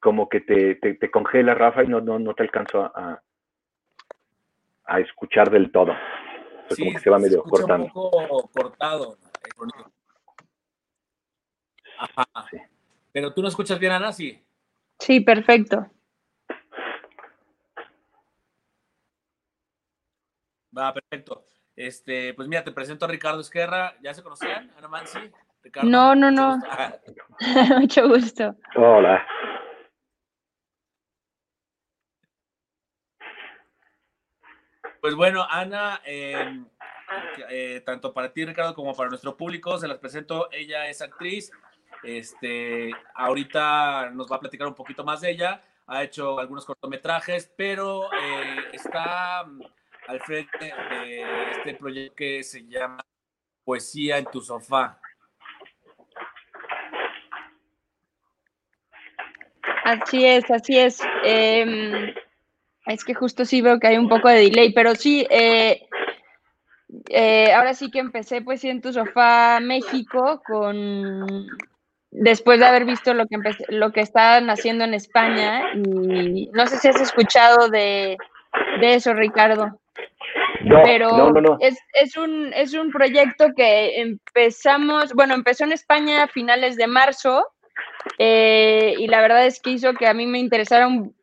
[0.01, 3.23] como que te, te, te congela, Rafa, y no, no, no te alcanzo a,
[4.85, 5.93] a escuchar del todo.
[5.93, 7.85] Entonces, Sí, como que se va medio cortando.
[7.87, 9.17] un poco cortado.
[11.99, 12.25] Ajá.
[12.51, 12.59] Sí.
[13.13, 14.43] Pero tú no escuchas bien, Ana, sí.
[14.99, 15.87] Sí, perfecto.
[20.77, 21.45] Va, perfecto.
[21.81, 23.97] Este, pues mira, te presento a Ricardo Esquerra.
[24.03, 24.71] ¿Ya se conocían?
[24.77, 25.19] Ana Mansi,
[25.63, 25.89] Ricardo.
[25.89, 26.61] No, no, no.
[26.69, 26.93] Ah,
[27.81, 28.55] Mucho gusto.
[28.77, 29.27] Hola.
[35.01, 36.63] Pues bueno, Ana, eh,
[37.49, 40.51] eh, tanto para ti, Ricardo, como para nuestro público, se las presento.
[40.53, 41.51] Ella es actriz.
[42.03, 45.65] Este, ahorita nos va a platicar un poquito más de ella.
[45.87, 49.47] Ha hecho algunos cortometrajes, pero eh, está
[50.09, 53.03] al frente de este proyecto que se llama
[53.65, 55.01] Poesía en tu sofá.
[59.85, 61.01] Así es, así es.
[61.25, 62.15] Em,
[62.87, 65.89] es que justo sí veo que hay un poco de delay, pero sí, eh,
[67.09, 71.47] eh, ahora sí que empecé sí en tu sofá México con
[72.13, 76.67] después de haber visto lo que empecé- lo que están haciendo en España y no
[76.67, 78.17] sé si has escuchado de,
[78.81, 79.80] de eso, Ricardo.
[80.65, 81.57] No, pero no, no, no.
[81.61, 86.87] Es, es, un, es un proyecto que empezamos, bueno, empezó en España a finales de
[86.87, 87.47] marzo
[88.19, 91.15] eh, y la verdad es que hizo que a mí me interesara un-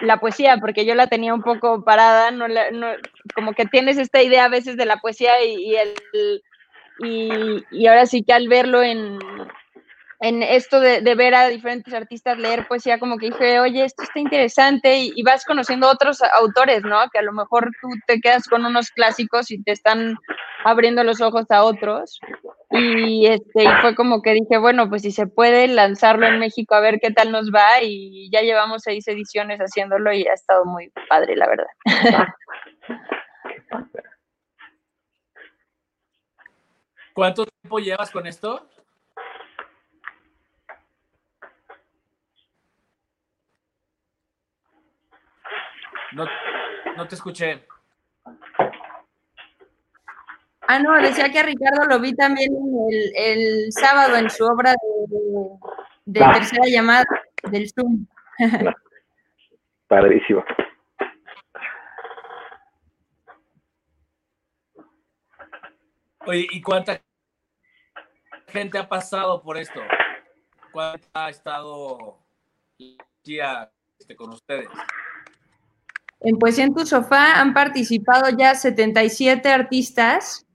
[0.00, 2.94] la poesía, porque yo la tenía un poco parada, no la- no-
[3.34, 6.42] como que tienes esta idea a veces de la poesía y, y el,
[7.04, 9.18] y, y ahora sí que al verlo en,
[10.22, 14.20] en esto de, ver a diferentes artistas leer poesía, como que dije, oye, esto está
[14.20, 16.96] interesante y, y vas conociendo otros autores, ¿no?
[17.12, 20.16] Que a lo mejor tú te quedas con unos clásicos y te están
[20.64, 22.20] abriendo los ojos a otros.
[22.70, 26.76] Y, este, y fue como que dije, bueno, pues si se puede lanzarlo en México
[26.76, 30.64] a ver qué tal nos va y ya llevamos seis ediciones haciéndolo y ha estado
[30.64, 31.66] muy padre, la verdad.
[37.12, 38.68] ¿Cuánto tiempo llevas con esto?
[46.14, 46.26] No,
[46.96, 47.66] no te escuché.
[50.68, 52.52] Ah, no, decía que a Ricardo lo vi también
[52.90, 56.32] el, el sábado en su obra de, de ah.
[56.32, 57.04] tercera llamada
[57.50, 58.06] del Zoom.
[59.88, 60.44] Padrísimo.
[66.24, 67.02] Oye, ¿y cuánta
[68.48, 69.80] gente ha pasado por esto?
[70.70, 72.18] ¿Cuánta ha estado
[72.78, 74.68] este, con ustedes?
[76.24, 80.46] En Poesía en tu Sofá han participado ya 77 artistas.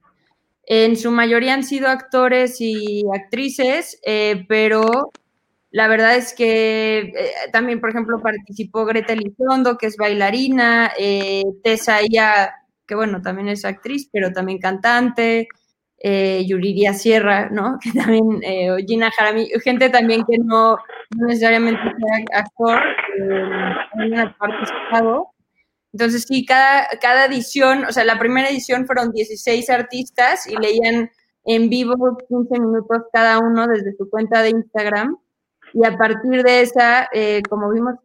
[0.66, 5.12] En su mayoría han sido actores y actrices, eh, pero
[5.72, 11.44] la verdad es que eh, también, por ejemplo, participó Greta Elizondo, que es bailarina, eh,
[11.64, 12.54] Tessa Ia,
[12.86, 15.48] que bueno, también es actriz, pero también cantante,
[16.00, 16.46] eh,
[16.94, 17.78] Sierra, ¿no?
[17.84, 20.78] Que también, eh, Gina Jarami, gente también que no,
[21.16, 22.82] necesariamente sea actor,
[23.92, 25.34] también ha participado.
[25.94, 31.10] Entonces, sí, cada, cada edición, o sea, la primera edición fueron 16 artistas y leían
[31.46, 35.18] en vivo 15 minutos cada uno desde su cuenta de Instagram
[35.74, 37.96] y a partir de esa, eh, como vimos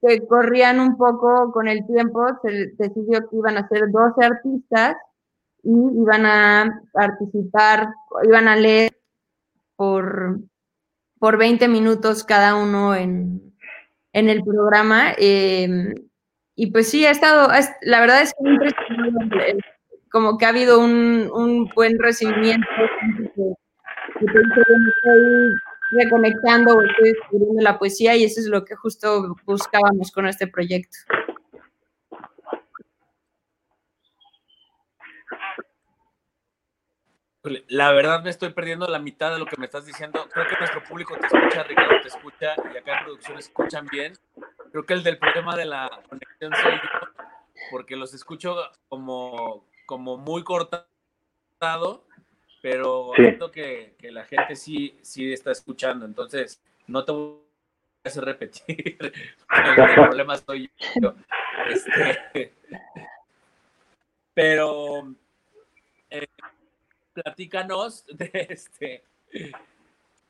[0.00, 4.96] que corrían un poco con el tiempo, se decidió que iban a ser 12 artistas
[5.62, 7.88] y iban a participar,
[8.24, 8.92] iban a leer
[9.76, 10.40] por,
[11.18, 13.54] por 20 minutos cada uno en,
[14.12, 15.14] en el programa.
[15.16, 15.94] Em,
[16.56, 17.48] y pues sí, ha estado,
[17.82, 19.58] la verdad es que
[20.10, 22.66] como que ha habido un, un buen recibimiento.
[24.20, 24.24] Que,
[25.94, 30.46] reconectando o estoy descubriendo la poesía y eso es lo que justo buscábamos con este
[30.46, 30.96] proyecto.
[37.68, 40.26] La verdad me estoy perdiendo la mitad de lo que me estás diciendo.
[40.32, 44.14] Creo que nuestro público te escucha, Ricardo te escucha y acá en producción escuchan bien.
[44.74, 47.24] Creo que el del problema de la conexión soy yo,
[47.70, 48.56] porque los escucho
[48.88, 50.88] como, como muy cortado
[52.60, 57.38] pero siento que, que, la gente sí, sí está escuchando, entonces no te voy
[58.04, 58.98] a hacer repetir,
[59.78, 60.68] el problema soy
[61.00, 61.14] yo.
[61.68, 62.52] Este,
[64.34, 65.14] pero
[66.10, 66.26] eh,
[67.12, 69.04] platícanos de este.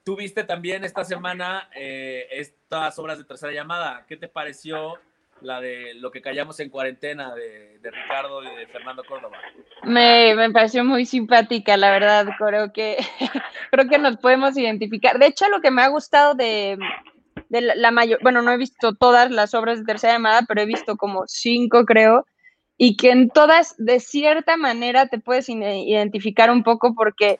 [0.05, 4.05] Tú viste también esta semana eh, estas obras de tercera llamada.
[4.07, 4.99] ¿Qué te pareció
[5.40, 9.38] la de lo que callamos en cuarentena de, Ricardo y de Fernando Córdoba.
[9.83, 12.27] Me, pareció muy simpática, la verdad.
[12.38, 12.97] Creo que,
[13.71, 15.19] creo que nos podemos identificar.
[15.19, 16.79] De hecho, lo que me ha gustado de,
[17.51, 20.97] la, mayor, bueno, no he visto todas las obras de tercera llamada, pero he visto
[20.97, 22.27] como cinco, creo,
[22.79, 27.38] y que en todas, de cierta manera, te puedes identificar un poco porque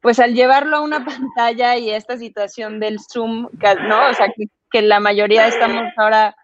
[0.00, 3.48] pues al llevarlo a una pantalla y esta situación del Zoom,
[3.88, 4.10] ¿no?
[4.10, 6.34] O sea, que, que la mayoría estamos ahora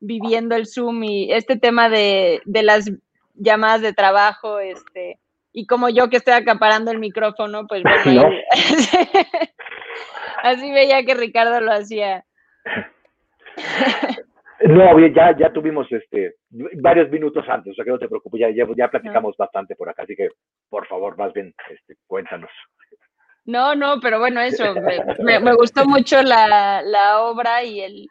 [0.00, 2.90] viviendo el Zoom y este tema de, las
[3.34, 5.18] llamadas de trabajo, este,
[5.52, 8.28] y como yo que estoy acaparando el micrófono, pues bueno,
[10.42, 12.24] así veía que Ricardo lo hacía.
[14.60, 16.34] No, ya, ya tuvimos este
[16.80, 20.02] varios minutos antes, o sea que no te preocupes, ya, ya, platicamos bastante por acá,
[20.02, 20.30] así que
[20.68, 22.50] por favor, más bien, este, cuéntanos.
[23.48, 24.74] No, no, pero bueno, eso,
[25.20, 28.06] me, gustó mucho la, obra y el,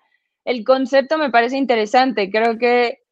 [0.45, 2.31] el concepto me parece interesante.
[2.31, 3.03] Creo que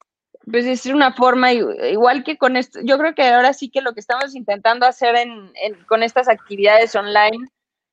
[0.49, 3.93] pues es una forma, igual que con esto, yo creo que ahora sí que lo
[3.93, 5.51] que estamos intentando hacer en,
[5.85, 7.47] con estas actividades online,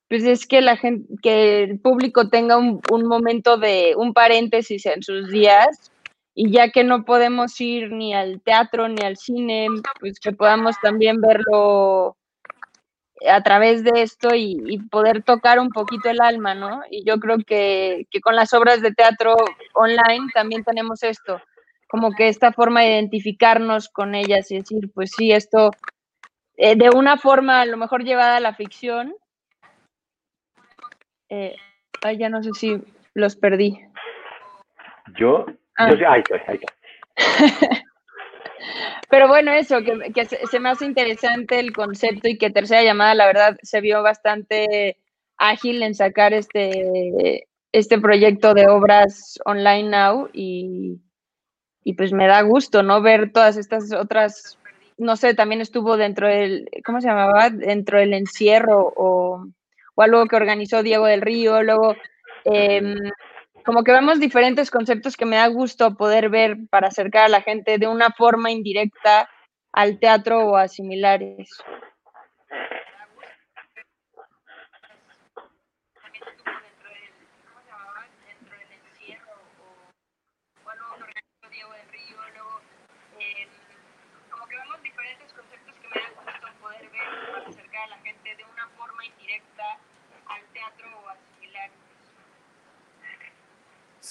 [0.08, 4.86] pues es que la gente, que el público tenga un, un, momento de un paréntesis
[4.86, 5.92] en sus días
[6.34, 9.66] y ya que no podemos ir ni al teatro ni al cine,
[10.00, 12.16] pues que podamos también verlo
[13.28, 16.82] a través de esto y, poder tocar un poquito el alma, ¿no?
[16.90, 19.36] Y yo creo que, con las obras de teatro
[19.74, 21.40] online también tenemos esto,
[21.88, 25.70] como que esta forma de identificarnos con ellas y decir, pues sí, esto
[26.56, 29.14] eh, de una forma a lo mejor llevada a la ficción.
[31.28, 31.56] Eh,
[32.02, 32.82] ay, ya no sé si
[33.14, 33.80] los perdí.
[35.18, 35.94] Yo, ah.
[35.94, 36.60] yo ahí estoy, ahí
[37.16, 37.82] estoy.
[39.12, 43.26] Pero bueno, eso, que, se, me hace interesante el concepto y que Tercera Llamada, la
[43.26, 44.96] verdad, se vio bastante
[45.36, 50.98] ágil en sacar este, este proyecto de obras online now y,
[51.94, 53.02] pues me da gusto, ¿no?
[53.02, 54.58] Ver todas estas otras,
[54.96, 57.50] no sé, también estuvo dentro del, ¿cómo se llamaba?
[57.50, 59.46] Dentro del encierro o,
[59.94, 61.96] o algo que organizó Diego del Río, luego...
[62.46, 62.94] Eh,
[63.62, 67.42] como que vemos diferentes conceptos que me da gusto poder ver para acercar a la
[67.42, 69.28] gente de una forma indirecta
[69.72, 71.50] al teatro o a similares.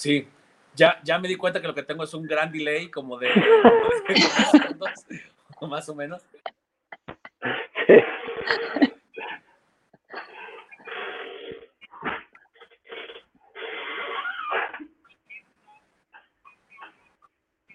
[0.02, 0.26] Sí,
[0.74, 3.28] ya, ya me di cuenta que lo que tengo es un gran delay, como de,
[4.50, 4.90] segundos,
[5.60, 6.20] más o menos.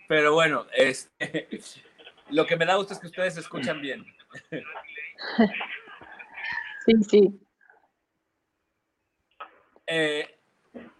[0.09, 1.47] Pero bueno, este,
[2.31, 4.05] lo que me da gusto es que ustedes escuchan bien.
[6.85, 7.39] Sí, sí.
[9.85, 10.36] Eh,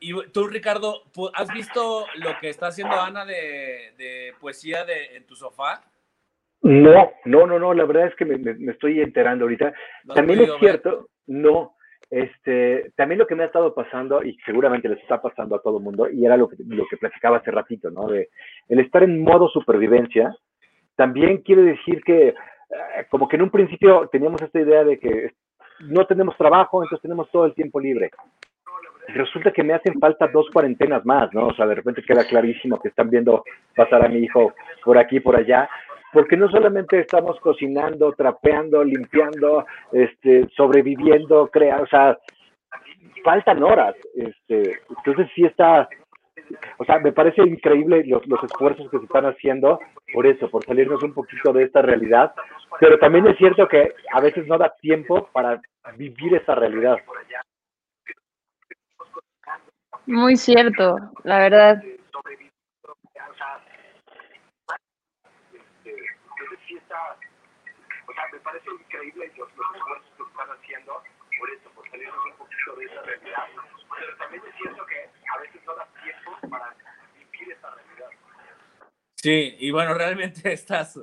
[0.08, 1.02] y tú, Ricardo,
[1.34, 5.82] ¿has visto lo que está haciendo Ana de, poesía de, en tu sofá?
[6.62, 9.74] No, no, no, no, la verdad es que me, estoy enterando ahorita.
[10.16, 11.76] también es cierto, no,
[12.10, 15.80] este, también lo que me ha estado pasando, y seguramente les está pasando a todo
[15.80, 18.08] el mundo, y era lo que, lo que platicaba hace ratito, ¿no?
[18.08, 18.30] De
[18.70, 20.34] el estar en modo supervivencia,
[20.96, 22.36] también quiere decir que, eh,
[23.10, 25.34] como que en un principio teníamos esta idea de que
[25.82, 28.10] no tenemos trabajo, entonces tenemos todo el tiempo libre
[29.08, 31.48] resulta que me hacen falta dos cuarentenas más, ¿no?
[31.48, 33.44] O sea, de repente queda clarísimo que están viendo
[33.76, 35.70] pasar a mi hijo por aquí, por allá,
[36.14, 42.18] porque no solamente estamos cocinando, trapeando, limpiando, este, sobreviviendo, crea, o sea,
[43.24, 45.88] faltan horas, este, entonces sí está,
[46.78, 49.80] o sea, me parece increíble los, los esfuerzos que se están haciendo
[50.14, 52.34] por eso, por salirnos un poquito de esta realidad,
[52.80, 55.62] pero también es cierto que a veces no da tiempo para
[55.98, 56.98] vivir esa realidad.
[60.08, 61.84] Muy cierto, la verdad.
[68.08, 71.04] O sea, me parece increíble los, los esfuerzos que están haciendo
[71.38, 73.44] por eso, por salirnos un poquito de esa realidad.
[74.00, 76.74] Pero también es cierto que a veces no da tiempo para
[77.14, 78.10] vivir esa realidad.
[79.16, 81.00] Sí, y bueno, realmente estás,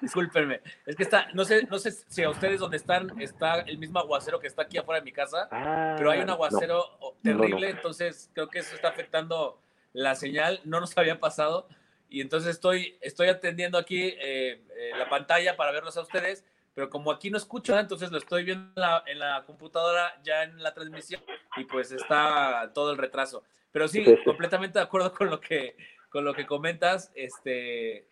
[0.00, 3.78] discúlpenme, es que está, no sé, no sé si a ustedes donde están está el
[3.78, 5.48] mismo aguacero que está aquí afuera de mi casa,
[5.96, 6.80] pero hay un ah, aguacero
[7.22, 9.60] terrible, entonces creo que eso está afectando
[9.92, 11.68] la señal, no nos había pasado,
[12.08, 16.90] y entonces estoy, estoy atendiendo aquí eh, eh, la pantalla para verlos a ustedes, pero
[16.90, 20.62] como aquí no escucho, entonces lo estoy viendo en la, en la, computadora ya en
[20.62, 21.22] la transmisión
[21.56, 23.44] y pues está todo el retraso.
[23.72, 25.76] Pero sí, completamente de acuerdo con lo que,
[26.10, 28.06] con lo que comentas, este,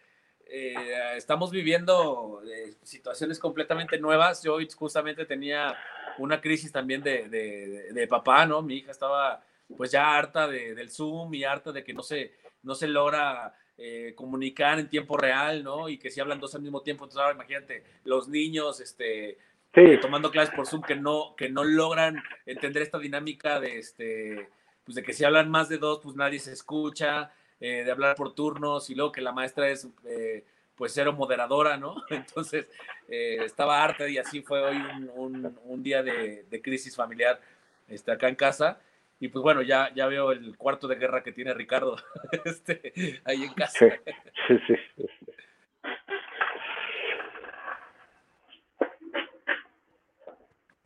[0.53, 4.43] eh, estamos viviendo eh, situaciones completamente nuevas.
[4.43, 5.77] Yo justamente tenía
[6.21, 8.63] una crisis también de, de, papá, ¿no?
[8.63, 9.43] Mi hija estaba
[9.77, 14.15] pues ya harta del Zoom y harta de que no se, no se logra eh,
[14.17, 15.89] comunicar en tiempo real, ¿no?
[15.89, 19.39] Y que si hablan dos al mismo tiempo, entonces ahora imagínate, los niños, este,
[20.03, 24.49] tomando clases por Zoom que no, que no logran entender esta dinámica de, este,
[24.85, 28.17] pues de que si hablan más de dos, pues nadie se escucha, eh, de hablar
[28.17, 30.45] por turnos y luego que la maestra es eh,
[30.81, 31.95] pues cero moderadora, ¿no?
[32.09, 32.67] Entonces
[33.07, 34.79] eh, estaba harta y así fue hoy
[35.15, 37.39] un, día de, crisis familiar
[37.87, 38.81] este, acá en casa.
[39.19, 41.99] Y pues bueno, ya, ya veo el cuarto de guerra que tiene Ricardo
[42.47, 43.79] este, ahí en casa.
[44.49, 45.05] Sí, sí, sí.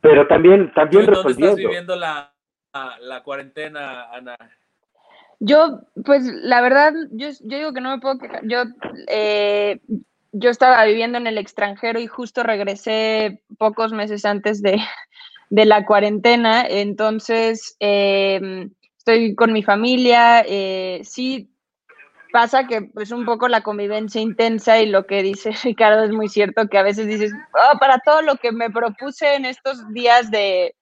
[0.01, 2.33] Pero también, también ¿Dónde estás viviendo la,
[2.99, 4.35] la cuarentena, Ana?
[5.39, 8.41] Yo, pues la verdad, yo, yo digo que no me puedo quejar.
[8.47, 8.63] Yo,
[9.07, 9.79] eh,
[10.31, 14.79] yo estaba viviendo en el extranjero y justo regresé pocos meses antes de,
[15.49, 20.43] la cuarentena, entonces em, estoy con mi familia.
[20.47, 21.49] Eh, sí
[22.31, 26.27] pasa que pues un poco la convivencia intensa y lo que dice Ricardo es muy
[26.27, 30.31] cierto, que a veces dices, oh, para todo lo que me propuse en estos días
[30.31, 30.75] de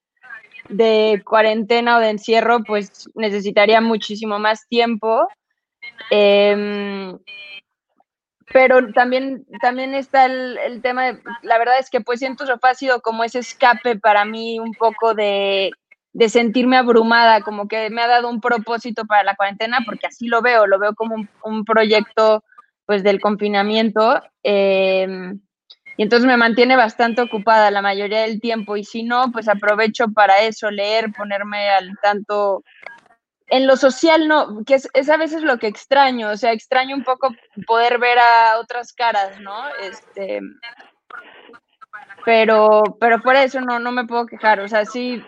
[0.68, 5.28] de cuarentena o de encierro, pues necesitaría muchísimo más tiempo.
[6.10, 7.18] Em,
[8.52, 12.74] pero también, también está el, tema de, la verdad es que pues siento sofá ha
[12.74, 15.72] sido como ese escape para mí un poco de,
[16.28, 20.42] sentirme abrumada, como que me ha dado un propósito para la cuarentena, porque así lo
[20.42, 22.44] veo, lo veo como un, proyecto
[22.86, 24.22] pues del confinamiento.
[24.42, 25.40] Em,
[25.96, 28.76] y entonces me mantiene bastante ocupada la mayoría del tiempo.
[28.76, 32.64] Y si no, pues aprovecho para eso, leer, ponerme al tanto.
[33.46, 37.04] En lo social no, que es, a veces lo que extraño, o sea, extraño un
[37.04, 37.28] poco
[37.66, 39.68] poder ver a otras caras, ¿no?
[39.82, 40.40] Este,
[42.24, 45.22] pero, pero de eso no, no me puedo quejar, o sea, sí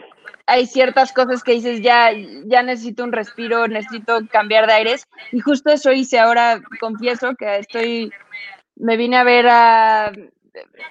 [0.46, 2.10] hay ciertas cosas que dices, ya,
[2.46, 7.58] ya necesito un respiro, necesito cambiar de aires, y justo eso hice, ahora confieso que
[7.58, 8.10] estoy,
[8.76, 10.12] me vine a ver a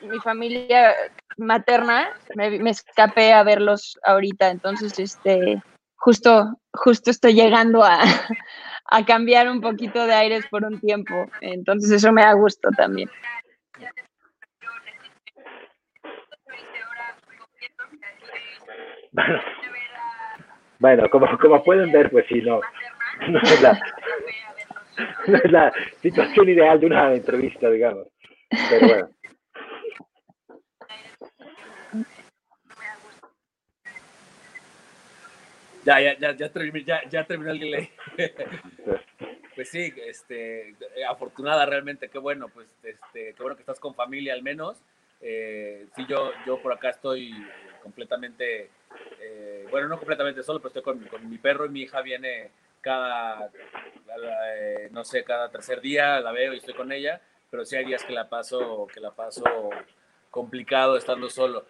[0.01, 0.93] mi familia
[1.37, 5.61] materna, me, escapé a verlos ahorita, entonces este
[5.95, 8.01] justo, justo estoy llegando a,
[8.85, 13.09] a cambiar un poquito de aires por un tiempo, entonces eso me da gusto también.
[20.79, 22.59] Bueno, como, como pueden ver, pues sí, no,
[23.29, 23.79] no es la,
[25.27, 28.07] no es la situación ideal de una entrevista, digamos.
[28.69, 29.09] Pero bueno.
[35.85, 37.89] Ya, ya, ya, ya, terminé, ya, ya terminó el delay.
[39.55, 40.75] pues sí, este,
[41.07, 44.81] afortunada realmente, qué bueno, pues, este, qué bueno que estás con familia al menos.
[45.21, 47.31] Eh, sí, yo, yo por acá estoy
[47.83, 48.71] completamente,
[49.21, 52.49] eh, bueno, no completamente solo, pero estoy con, con, mi perro y mi hija viene
[52.81, 53.51] cada,
[54.55, 57.21] eh, no sé, cada tercer día, la veo y estoy con ella,
[57.51, 59.43] pero sí hay días que la paso, que la paso
[60.31, 61.65] complicado estando solo.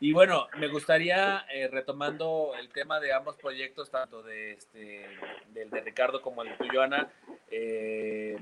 [0.00, 5.06] Y bueno, me gustaría, eh, retomando el tema de ambos proyectos, tanto de este,
[5.48, 7.10] del de Ricardo como el tuyo, Ana,
[7.50, 8.38] eh,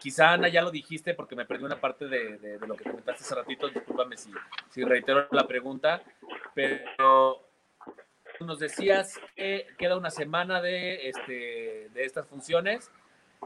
[0.00, 2.84] quizá Ana ya lo dijiste porque me perdí una parte de, de, de, lo que
[2.84, 4.30] comentaste hace ratito, discúlpame si,
[4.70, 6.02] si reitero la pregunta,
[6.52, 7.46] pero
[8.40, 12.90] nos decías que queda una semana de, este, de estas funciones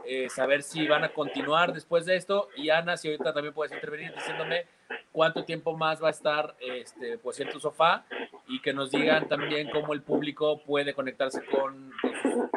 [0.05, 2.49] eh, saber si van a continuar después de esto.
[2.55, 4.65] Y Ana, si ahorita también puedes intervenir diciéndome
[5.11, 8.05] cuánto tiempo más va a estar este, pues, en tu sofá
[8.47, 11.91] y que nos digan también cómo el público puede conectarse con,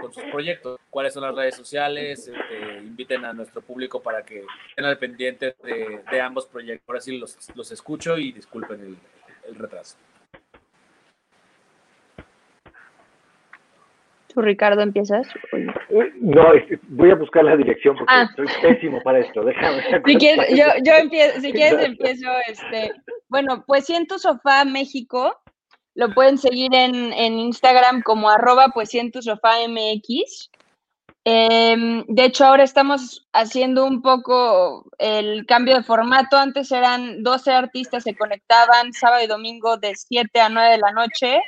[0.00, 4.44] con, sus, proyectos, cuáles son las redes sociales, este, inviten a nuestro público para que
[4.70, 6.88] estén al pendiente de, de ambos proyectos.
[6.88, 8.98] Ahora sí los, los escucho y disculpen
[9.46, 9.96] el retraso.
[14.34, 15.28] ¿Tú, Ricardo, empiezas?
[16.20, 16.42] No,
[16.88, 18.28] voy a buscar la dirección porque ah.
[18.34, 19.44] soy pésimo para esto.
[19.44, 19.82] Déjame.
[20.06, 22.92] Si quieres, yo, yo empiezo, si quieres empiezo, este,
[23.28, 25.40] bueno, pues si en tu sofá México,
[25.94, 30.50] lo pueden seguir en, en Instagram como arroba pues si en tu sofá MX.
[31.26, 36.36] Eh, de hecho, ahora estamos haciendo un poco el cambio de formato.
[36.36, 40.90] Antes eran 12 artistas, se conectaban sábado y domingo de 7 a 9 de la
[40.90, 41.40] noche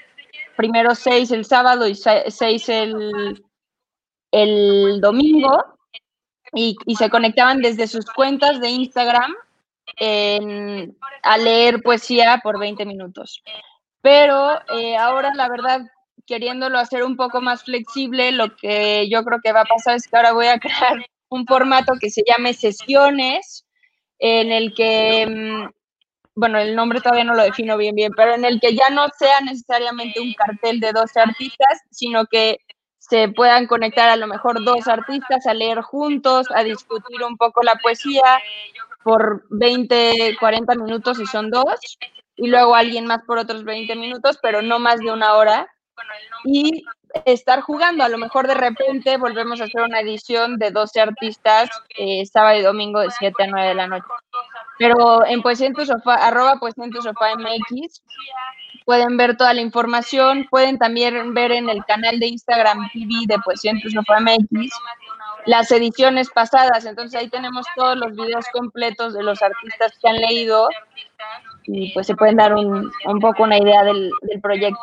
[0.57, 3.44] primero seis el sábado y seis el,
[4.32, 5.64] el domingo,
[6.52, 9.34] y, se conectaban desde sus cuentas de Instagram
[11.22, 13.42] a leer poesía por 20 minutos.
[14.00, 15.80] Pero eh, ahora, la verdad,
[16.26, 20.07] queriéndolo hacer un poco más flexible, lo que yo creo que va a pasar es
[20.07, 23.64] que ahora voy a crear un formato que se llame sesiones,
[24.18, 25.76] en el que mm,
[26.37, 29.09] bueno, el nombre todavía no lo defino bien bien, pero en el que ya no
[29.18, 32.59] sea necesariamente un cartel de 12 artistas, sino que
[32.99, 37.62] se puedan conectar a lo mejor dos artistas a leer juntos, a discutir un poco
[37.62, 38.39] la poesía
[39.03, 41.97] por 20, 40 minutos si son dos,
[42.37, 45.66] y luego alguien más por otros 20 minutos, pero no más de una hora.
[46.45, 46.84] Y
[47.24, 51.70] estar jugando, a lo mejor de repente volvemos a hacer una edición de 12 artistas
[51.97, 54.07] eh, sábado y domingo de 7 a 9 de la noche.
[54.79, 55.70] Pero en Poesía
[56.20, 58.03] arroba Poesía en tu MX,
[58.85, 63.39] pueden ver toda la información, pueden también ver en el canal de Instagram TV de
[63.41, 64.70] Poesía MX
[65.47, 70.16] las ediciones pasadas, entonces ahí tenemos todos los videos completos de los artistas que han
[70.16, 70.68] leído.
[71.64, 74.81] Y pues se pueden dar un, un poco una idea del, del proyecto.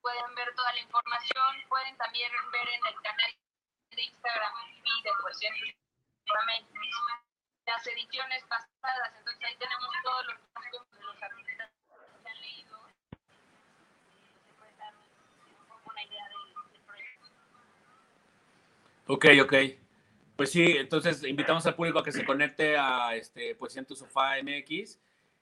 [0.00, 3.30] Pueden ver toda la información, pueden también ver en el canal
[3.90, 4.67] de Instagram
[5.02, 5.50] de Poesía
[7.66, 10.36] las ediciones pasadas, entonces ahí tenemos todos los
[10.90, 11.70] de los artistas
[12.22, 12.78] que han leído.
[14.46, 17.26] Se puede dar un poco una idea del, del proyecto.
[19.06, 19.54] Ok, ok.
[20.36, 23.96] Pues sí, entonces invitamos al público a que se conecte a este Poesía en tu
[23.96, 24.98] sofá MX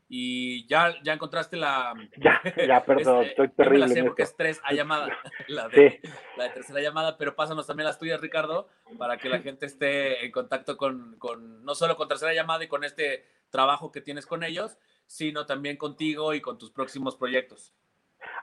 [0.08, 1.94] y ya, ya encontraste la.
[2.16, 3.78] Ya, ya, perdón, este, estoy terrible.
[3.86, 5.08] La sé porque es tres a llamada,
[5.48, 6.10] la de, sí.
[6.36, 10.24] la de tercera llamada, pero pásanos también las tuyas, Ricardo, para que la gente esté
[10.24, 14.26] en contacto con, con, no solo con tercera llamada y con este trabajo que tienes
[14.26, 17.72] con ellos, sino también contigo y con tus próximos proyectos.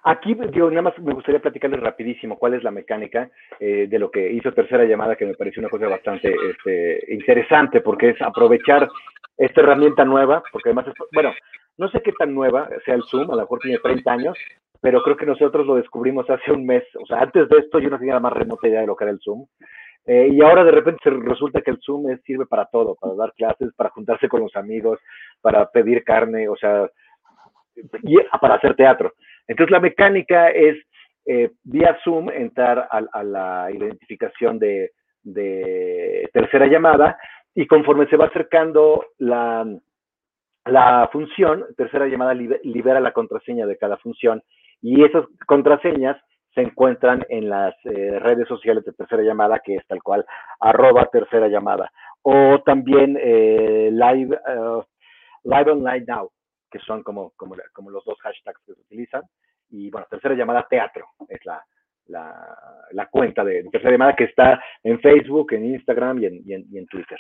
[0.06, 4.12] Aquí, yo nada más me gustaría platicarles rapidísimo cuál es la mecánica eh, de lo
[4.12, 8.90] que hizo Tercera Llamada, que me pareció una cosa bastante este, interesante, porque es aprovechar
[9.38, 11.34] esta herramienta nueva, porque además, es, bueno,
[11.78, 14.38] no sé qué tan nueva sea el Zoom, a lo mejor tiene 30 años,
[14.82, 17.90] pero creo que nosotros lo descubrimos hace un mes, o sea, antes de esto yo
[17.90, 19.46] no tenía la más remota idea de lo que era el Zoom,
[20.06, 23.32] eh, y ahora de repente resulta que el Zoom es, sirve para todo, para dar
[23.34, 25.00] clases, para juntarse con los amigos,
[25.42, 26.90] para pedir carne, o sea,
[28.04, 29.14] y para hacer teatro.
[29.48, 30.78] Entonces la mecánica es
[31.26, 34.92] eh, vía Zoom entrar a, la identificación de,
[35.24, 37.18] de, tercera llamada
[37.56, 39.80] y conforme se va acercando la,
[41.12, 44.42] función, tercera llamada libera la contraseña de cada función
[44.82, 46.18] y esas contraseñas
[46.54, 50.26] se encuentran en las eh, redes sociales de tercera llamada, que es tal cual,
[50.60, 51.92] arroba tercera llamada.
[52.22, 54.38] O también eh, live,
[55.44, 56.30] live online now,
[56.74, 59.22] que son como, como, como, los dos hashtags que se utilizan.
[59.70, 61.64] y bueno, tercera llamada teatro es la,
[62.08, 66.88] la, cuenta de tercera llamada que está en Facebook, en Instagram y en, y en
[66.88, 67.20] Twitter.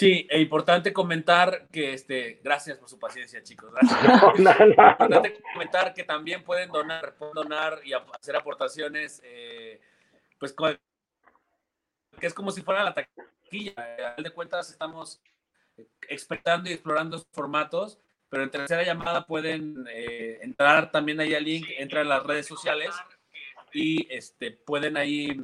[0.00, 3.70] Sí, es importante comentar que, este, gracias por su paciencia, chicos.
[4.38, 9.78] importante comentar que también pueden donar, pueden donar y hacer aportaciones, eh,
[10.38, 10.56] pues,
[12.18, 14.14] que es como si fuera la taquilla.
[14.16, 15.20] Al de cuentas, estamos
[16.08, 17.98] expectando y explorando formatos,
[18.30, 22.46] pero en tercera llamada pueden eh, entrar también ahí al link, entrar en las redes
[22.46, 22.94] sociales
[23.70, 25.38] y este, pueden ahí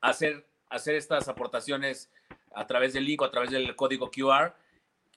[0.00, 2.10] hacer, hacer estas aportaciones
[2.54, 4.54] a través del link o a través del código QR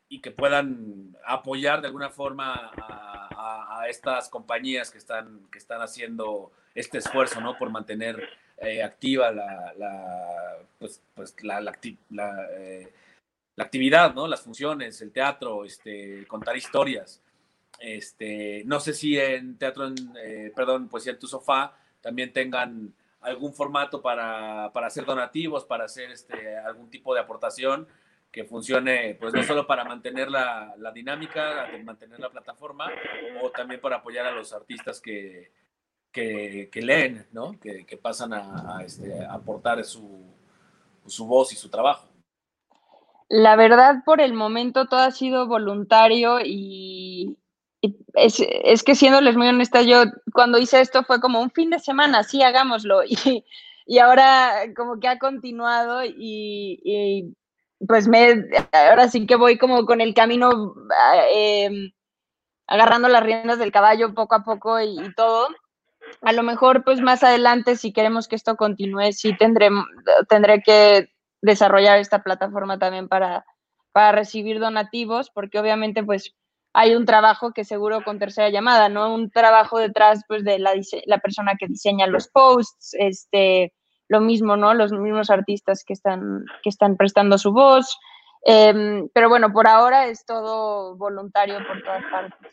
[0.09, 6.51] y que puedan apoyar de alguna forma a, estas compañías que están, que están haciendo
[6.73, 7.57] este esfuerzo ¿no?
[7.57, 11.77] por mantener eh, activa la, la, pues, pues la, la,
[12.57, 12.93] eh,
[13.55, 14.27] la, actividad, ¿no?
[14.27, 17.21] las funciones, el teatro, este, contar historias.
[17.79, 22.93] Este, no sé si en teatro, en, eh, perdón, pues en tu sofá también tengan
[23.23, 27.87] algún formato para, para hacer donativos, para hacer este, algún tipo de aportación
[28.31, 32.89] que funcione, pues no solo para mantener la, la dinámica, mantener la plataforma,
[33.43, 35.51] o también para apoyar a los artistas que,
[36.11, 37.59] que, que leen, ¿no?
[37.59, 40.25] Que, que pasan a, a, este, a aportar su,
[41.05, 42.09] su voz y su trabajo.
[43.29, 47.37] La verdad, por el momento todo ha sido voluntario y,
[48.13, 50.03] es, es, que siéndoles muy honesta, yo
[50.33, 53.01] cuando hice esto fue como un fin de semana, sí, hagámoslo.
[53.25, 53.45] Y,
[53.85, 57.35] y ahora como que ha continuado y, y,
[57.85, 60.73] pues me, ahora sí que voy como con el camino
[61.33, 61.91] eh,
[62.67, 65.49] agarrando las riendas del caballo poco a poco y, y, todo.
[66.21, 69.69] A lo mejor pues más adelante si queremos que esto continúe, sí tendré,
[70.29, 71.09] tendré que
[71.41, 73.45] desarrollar esta plataforma también para,
[73.91, 76.33] para recibir donativos, porque obviamente pues
[76.73, 79.13] hay un trabajo que seguro con tercera llamada, ¿no?
[79.13, 80.73] Un trabajo detrás, pues, de la,
[81.05, 83.73] la persona que diseña los posts, este,
[84.07, 84.73] lo mismo, ¿no?
[84.73, 87.97] Los mismos artistas que están, que están prestando su voz.
[88.45, 92.51] Eh, pero bueno, por ahora es todo voluntario por todas partes.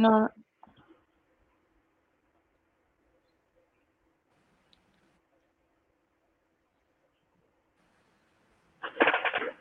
[0.00, 0.30] No.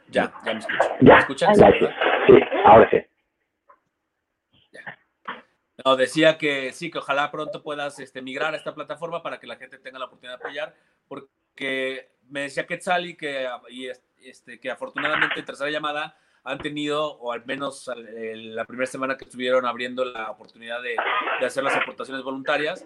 [0.08, 0.78] Ya, ya me escucho.
[1.02, 1.56] ¿Me escuchan?
[1.56, 1.64] Sí,
[2.64, 2.98] ahora sí.
[5.84, 9.48] No, decía que sí, que ojalá pronto puedas este, migrar a esta plataforma para que
[9.48, 10.76] la gente tenga la oportunidad de apoyar,
[11.10, 13.90] porque me decía Quetzali que, y
[14.24, 16.18] este, que afortunadamente en tercera llamada
[16.50, 20.96] han tenido, o al menos la primera semana que estuvieron abriendo la oportunidad de,
[21.40, 22.86] de hacer las aportaciones voluntarias,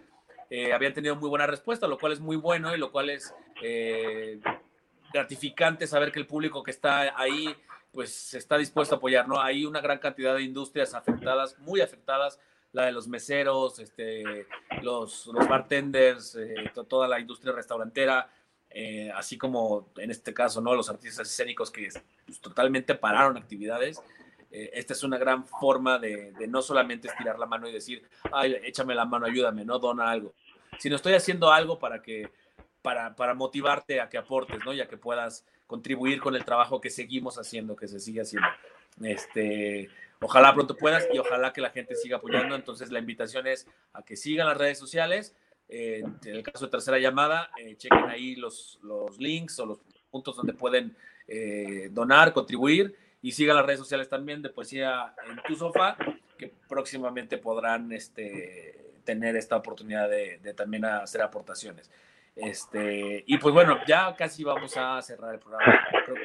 [0.50, 3.34] eh, habían tenido muy buena respuesta, lo cual es muy bueno y lo cual es
[3.64, 4.40] eh,
[5.12, 7.56] gratificante saber que el público que está ahí
[7.92, 9.42] pues está dispuesto a apoyar, ¿no?
[9.42, 12.40] Hay una gran cantidad de industrias afectadas, muy afectadas,
[12.72, 14.48] la de los meseros, este,
[14.82, 16.56] los, los bartenders, eh,
[16.88, 18.30] toda la industria restaurantera,
[18.74, 20.74] eh, así como en este caso, ¿no?
[20.74, 21.90] Los artistas escénicos que
[22.26, 24.02] pues, totalmente pararon actividades.
[24.52, 28.58] Eh, esta es una gran forma de, no solamente estirar la mano y decir, ay,
[28.64, 30.34] échame la mano, ayúdame, no dona algo,
[30.80, 32.30] sino estoy haciendo algo para que,
[32.82, 34.74] para, para motivarte a que aportes, ¿no?
[34.74, 38.48] Y a que puedas contribuir con el trabajo que seguimos haciendo, que se sigue haciendo.
[39.02, 42.56] Este, ojalá pronto puedas y ojalá que la gente siga apoyando.
[42.56, 45.36] Entonces la invitación es a que sigan las redes sociales,
[45.68, 49.80] en el caso de tercera llamada, eh, chequen ahí los, los links o los
[50.12, 50.96] puntos donde pueden
[51.28, 55.98] eh, donar, contribuir y sigan las redes sociales también de Poesía en tu sofá,
[56.38, 61.90] que próximamente podrán este, tener esta oportunidad de, de, también hacer aportaciones.
[62.36, 65.80] Este, y pues bueno, ya casi vamos a cerrar el programa.
[66.06, 66.18] Creo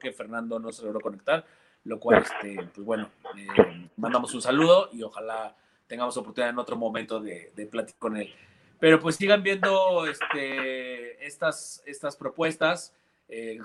[0.00, 1.44] que Fernando no se logró conectar,
[1.84, 5.56] lo cual, este, pues bueno, eh, mandamos un saludo y ojalá
[5.86, 8.32] tengamos oportunidad en otro momento de, de platicar con él.
[8.78, 12.94] Pero pues sigan viendo este, estas, estas propuestas.
[13.28, 13.58] Eh,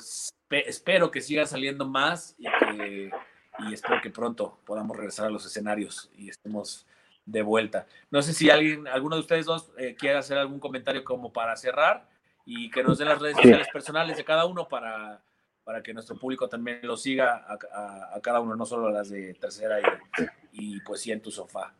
[0.50, 3.12] espero que siga saliendo más y, que,
[3.60, 6.88] y espero que pronto podamos regresar a los escenarios y estemos
[7.26, 7.86] de vuelta.
[8.10, 11.56] No sé si alguien, alguno de ustedes dos eh, quiere hacer algún comentario como para
[11.56, 12.08] cerrar
[12.46, 15.22] y que nos den las redes sociales personales de cada uno para,
[15.64, 19.80] para que nuestro público también lo siga a, cada uno, no solo las de tercera
[19.80, 21.74] y, y poesía en tu sofá.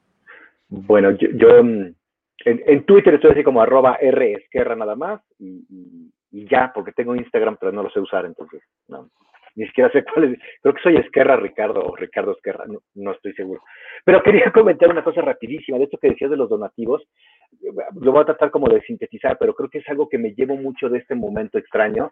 [0.70, 1.94] Bueno, yo, mm,
[2.46, 5.66] en, Twitter estoy así como arroba R Esquerra nada más y,
[6.32, 9.10] ya, porque tengo Instagram, pero no lo sé usar, entonces no,
[9.56, 10.40] ni siquiera sé cuál es.
[10.62, 13.62] Creo que soy Esquerra Ricardo o Ricardo Esquerra, no, estoy seguro.
[14.06, 17.04] Pero quería comentar una cosa rapidísima de esto que decías de los donativos
[18.00, 20.56] lo voy a tratar como de sintetizar, pero creo que es algo que me llevo
[20.56, 22.12] mucho de este momento extraño.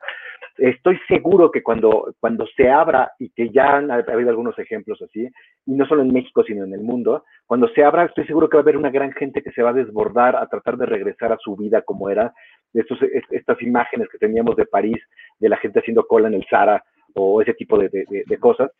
[0.57, 5.27] Estoy seguro que cuando, cuando se abra, y que ya han habido algunos ejemplos así,
[5.65, 8.57] y no solo en México, sino en el mundo, cuando se abra, estoy seguro que
[8.57, 11.31] va a haber una gran gente que se va a desbordar a tratar de regresar
[11.31, 12.33] a su vida como era,
[12.73, 12.99] estos,
[13.31, 15.01] estas imágenes que teníamos de París,
[15.39, 16.83] de la gente haciendo cola en el Zara,
[17.21, 17.89] o ese tipo de,
[18.39, 18.71] cosas,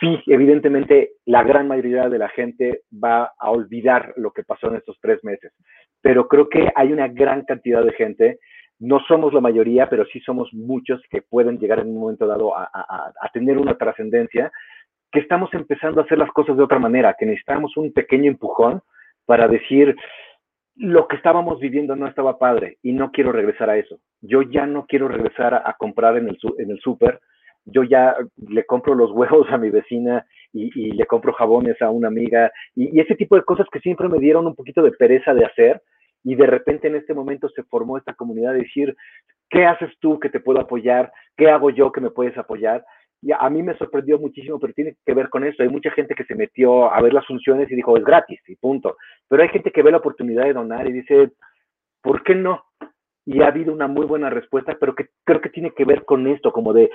[0.00, 4.76] sí, evidentemente la gran mayoría de la gente va a olvidar lo que pasó en
[4.76, 5.52] estos tres meses,
[6.00, 8.38] pero creo que hay una gran cantidad de gente,
[8.78, 12.56] no somos la mayoría, pero sí somos muchos que pueden llegar en un momento dado
[12.56, 12.70] a,
[13.32, 14.52] tener una trascendencia,
[15.10, 18.82] que estamos empezando a hacer las cosas de otra manera, que necesitamos un pequeño empujón
[19.26, 19.96] para decir,
[20.76, 23.98] lo que estábamos viviendo no estaba padre y no quiero regresar a eso.
[24.20, 27.20] Yo ya no quiero regresar a, comprar en el, en el súper
[27.64, 32.08] yo ya le compro los huevos a mi vecina y, le compro jabones a una
[32.08, 35.44] amiga y, ese tipo de cosas que siempre me dieron un poquito de pereza de
[35.44, 35.82] hacer
[36.22, 38.96] y de repente en este momento se formó esta comunidad de decir,
[39.50, 41.12] ¿qué haces tú que te puedo apoyar?
[41.36, 42.84] ¿Qué hago yo que me puedes apoyar?
[43.20, 45.62] Y a mí me sorprendió muchísimo, pero tiene que ver con eso.
[45.62, 48.56] Hay mucha gente que se metió a ver las funciones y dijo, es gratis y
[48.56, 48.96] punto.
[49.28, 51.30] Pero hay gente que ve la oportunidad de donar y dice,
[52.02, 52.64] ¿por qué no?
[53.26, 56.26] y ha habido una muy buena respuesta, pero que creo que tiene que ver con
[56.26, 56.90] esto, como de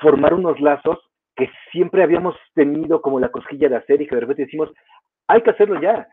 [0.00, 0.98] formar unos lazos
[1.36, 4.70] que siempre habíamos tenido como la cosquilla de hacer y que de repente decimos,
[5.28, 6.08] hay que hacerlo ya.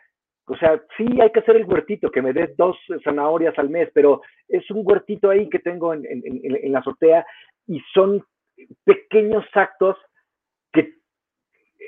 [0.48, 3.90] O sea, sí hay que hacer el huertito, que me dé dos zanahorias al mes,
[3.94, 7.26] pero es un huertito ahí que tengo en, en la azotea
[7.68, 8.24] y son
[8.84, 9.98] pequeños actos
[10.72, 10.94] que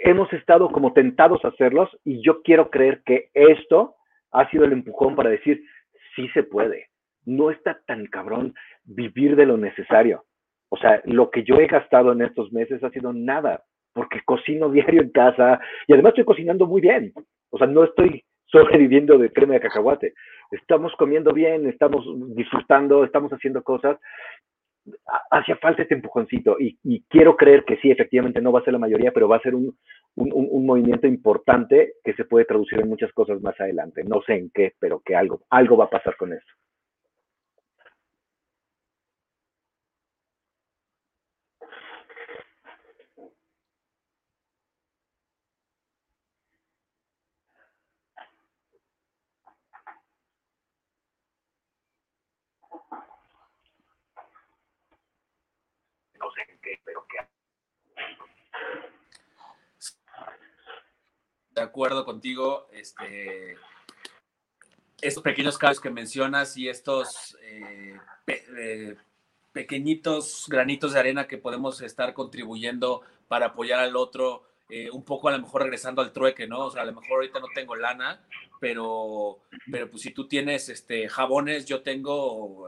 [0.03, 3.95] hemos estado como tentados a hacerlos y yo quiero creer que esto
[4.31, 5.63] ha sido el empujón para decir,
[6.15, 6.89] sí se puede,
[7.25, 10.23] no está tan cabrón vivir de lo necesario.
[10.69, 13.63] O sea, lo que yo he gastado en estos meses ha sido nada,
[13.93, 17.13] porque cocino diario en casa y además estoy cocinando muy bien.
[17.49, 20.13] O sea, no estoy sobreviviendo de crema de cacahuate.
[20.51, 22.05] Estamos comiendo bien, estamos
[22.35, 23.97] disfrutando, estamos haciendo cosas.
[25.31, 28.79] Hacía falta este empujoncito y, quiero creer que sí, efectivamente no va a ser la
[28.79, 29.75] mayoría, pero va a ser un,
[30.15, 34.05] un, movimiento importante que se puede traducir en muchas cosas más adelante.
[34.05, 36.47] No sé en qué, pero que algo, algo va a pasar con eso.
[61.57, 63.57] De acuerdo contigo, este,
[65.01, 67.97] estos pequeños cambios que mencionas y estos eh,
[68.27, 68.95] eh,
[69.53, 75.29] pequeñitos granitos de arena que podemos estar contribuyendo para apoyar al otro, eh, un poco
[75.29, 76.65] a lo mejor regresando al trueque, ¿no?
[76.65, 78.23] O sea, a lo mejor ahorita no tengo lana,
[78.59, 79.39] pero,
[79.71, 82.67] pero pues si tú tienes este, jabones, yo tengo,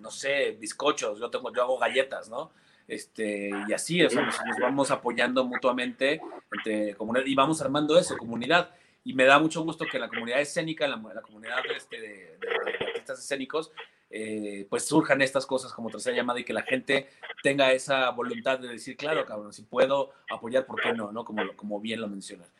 [0.00, 2.52] no sé, bizcochos, yo, tengo, yo hago galletas, ¿no?
[2.88, 6.20] Este, y así, o nos, vamos apoyando mutuamente
[6.50, 8.70] entre comunidad y vamos armando eso, comunidad.
[9.04, 12.38] Y me da mucho gusto que la comunidad escénica, la, la comunidad este, de,
[12.86, 13.72] artistas escénicos,
[14.10, 17.08] eh, pues surjan estas cosas como tercera llamada y que la gente
[17.42, 21.12] tenga esa voluntad de decir, claro, cabrón, si puedo apoyar, ¿por qué no?
[21.12, 21.24] ¿no?
[21.24, 22.52] Como, como bien lo mencionas.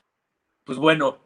[0.64, 1.18] Pues bueno,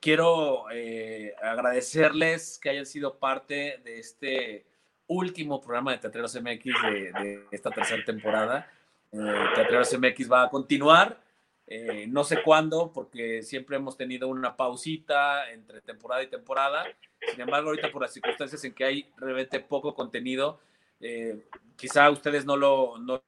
[0.00, 4.66] quiero eh, agradecerles que hayan sido parte de este
[5.08, 8.70] último programa de Teatreros MX de, esta tercera temporada.
[9.12, 9.18] Eh,
[9.54, 11.20] Teatreros MX va a continuar,
[11.66, 16.84] eh, no sé cuándo, porque siempre hemos tenido una pausita entre temporada y temporada.
[17.30, 20.60] Sin embargo, ahorita por las circunstancias en que hay realmente poco contenido,
[21.00, 21.46] eh,
[21.76, 23.22] quizá ustedes no lo, no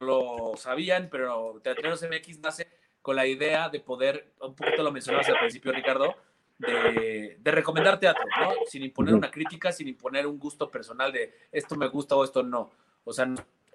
[0.00, 2.68] lo sabían, pero Teatreros MX nace
[3.00, 6.14] con la idea de poder, un poquito lo mencionabas al principio, Ricardo,
[6.62, 8.52] de, recomendar teatro, ¿no?
[8.66, 12.42] Sin imponer una crítica, sin imponer un gusto personal de esto me gusta o esto
[12.42, 12.70] no.
[13.04, 13.32] O sea,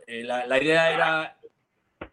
[0.07, 1.37] eh, la, idea era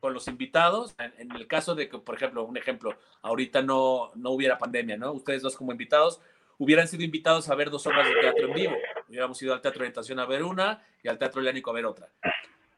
[0.00, 4.30] con los invitados, en, el caso de que, por ejemplo, un ejemplo, ahorita no, no
[4.30, 5.12] hubiera pandemia, ¿no?
[5.12, 6.20] Ustedes dos como invitados,
[6.58, 8.74] hubieran sido invitados a ver dos obras de teatro en vivo.
[9.08, 11.86] Hubiéramos ido al Teatro de Orientación a ver una y al Teatro Helénico a ver
[11.86, 12.08] otra.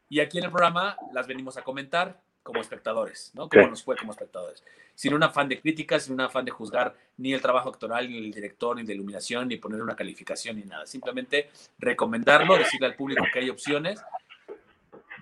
[0.09, 3.49] Y aquí en el programa las venimos a comentar como espectadores, ¿no?
[3.49, 4.63] Cómo nos fue como espectadores.
[4.95, 8.19] Sin un afán de crítica, sin un afán de juzgar ni el trabajo actoral, ni
[8.19, 10.85] el director, ni de iluminación, ni poner una calificación, ni nada.
[10.85, 14.01] Simplemente recomendarlo, decirle al público que hay opciones.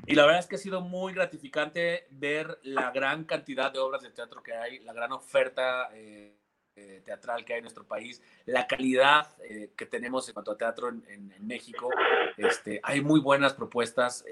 [0.05, 4.03] Y la verdad es que ha sido muy gratificante ver la gran cantidad de obras
[4.03, 6.36] de teatro que hay, la gran oferta eh,
[6.76, 10.57] eh, teatral que hay en nuestro país, la calidad eh, que tenemos en cuanto a
[10.57, 11.89] teatro en, en, México.
[12.38, 14.23] Este, hay muy buenas propuestas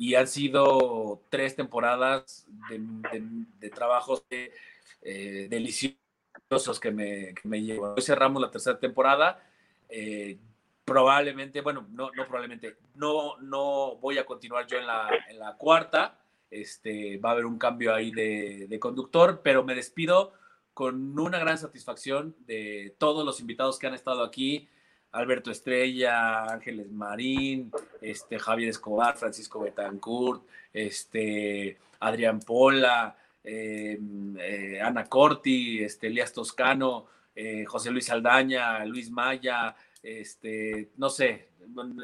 [0.00, 7.92] y han sido tres temporadas de, trabajos eh, deliciosos que me, que me llevan.
[7.94, 9.46] Hoy cerramos la tercera temporada.
[9.90, 10.38] Eh,
[10.86, 15.58] probablemente, bueno, no, no probablemente, no, no voy a continuar yo en la, en la
[15.58, 16.18] cuarta.
[16.50, 20.32] Este, va a haber un cambio ahí de, de conductor, pero me despido
[20.72, 24.66] con una gran satisfacción de todos los invitados que han estado aquí.
[25.12, 30.42] Alberto Estrella, Ángeles Marín, este, Javier Escobar, Francisco Betancourt,
[30.72, 39.10] este, Adrián Pola, em, eh, Ana Corti, este, Elías Toscano, eh, José Luis Aldaña, Luis
[39.10, 41.48] Maya, este, no sé,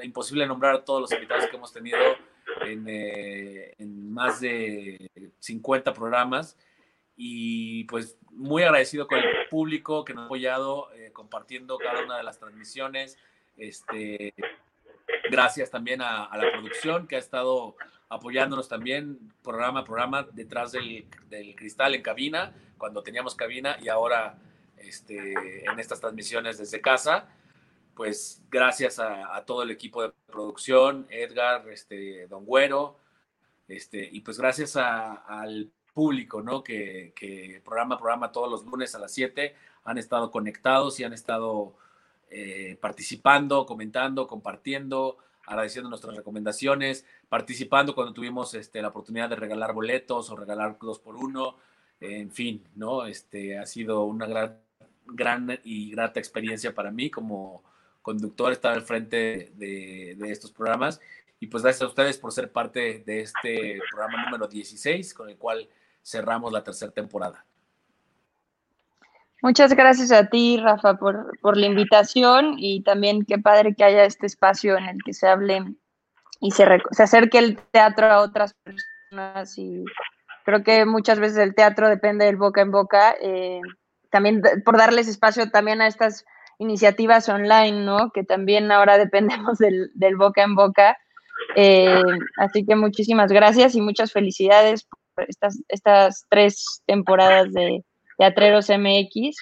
[0.02, 1.98] imposible nombrar todos los invitados que hemos tenido
[2.64, 6.56] en, eh, más de 50 programas
[7.16, 12.18] y pues muy agradecido con el público que nos ha apoyado eh, compartiendo cada una
[12.18, 13.16] de las transmisiones.
[13.56, 14.34] Este,
[15.30, 17.76] gracias también a, la producción que ha estado
[18.08, 23.88] apoyándonos también programa a programa detrás del, del, cristal en cabina, cuando teníamos cabina y
[23.88, 24.38] ahora
[24.76, 27.28] este, en estas transmisiones desde casa.
[27.94, 32.98] Pues gracias a, a todo el equipo de producción, Edgar, este, Don Güero,
[33.68, 36.62] este, y pues gracias a, al público, ¿no?
[36.62, 41.14] Que, que programa programa todos los lunes a las 7 han estado conectados y han
[41.14, 41.74] estado
[42.28, 45.16] eh, participando, comentando, compartiendo,
[45.46, 50.98] agradeciendo nuestras recomendaciones, participando cuando tuvimos este, la oportunidad de regalar boletos o regalar dos
[50.98, 51.56] por uno,
[51.98, 53.06] en fin, ¿no?
[53.06, 54.58] Este, ha sido una gran,
[55.06, 57.62] gran y grata experiencia para mí como
[58.02, 61.00] conductor estar al frente de, de estos programas.
[61.40, 65.38] Y pues gracias a ustedes por ser parte de este programa número 16, con el
[65.38, 65.66] cual
[66.06, 67.44] cerramos la tercera temporada.
[69.42, 74.04] Muchas gracias a ti, Rafa, por, por, la invitación y también qué padre que haya
[74.04, 75.62] este espacio en el que se hable
[76.40, 79.84] y se, se acerque el teatro a otras personas y
[80.44, 83.60] creo que muchas veces el teatro depende del boca en boca, eh,
[84.10, 86.24] también por darles espacio también a estas
[86.58, 88.10] iniciativas online, ¿no?
[88.12, 90.96] Que también ahora dependemos del, del boca en boca.
[91.54, 92.02] Eh,
[92.38, 94.88] así que muchísimas gracias y muchas felicidades
[95.28, 97.84] estas, estas tres temporadas de
[98.18, 99.36] Teatreros MX.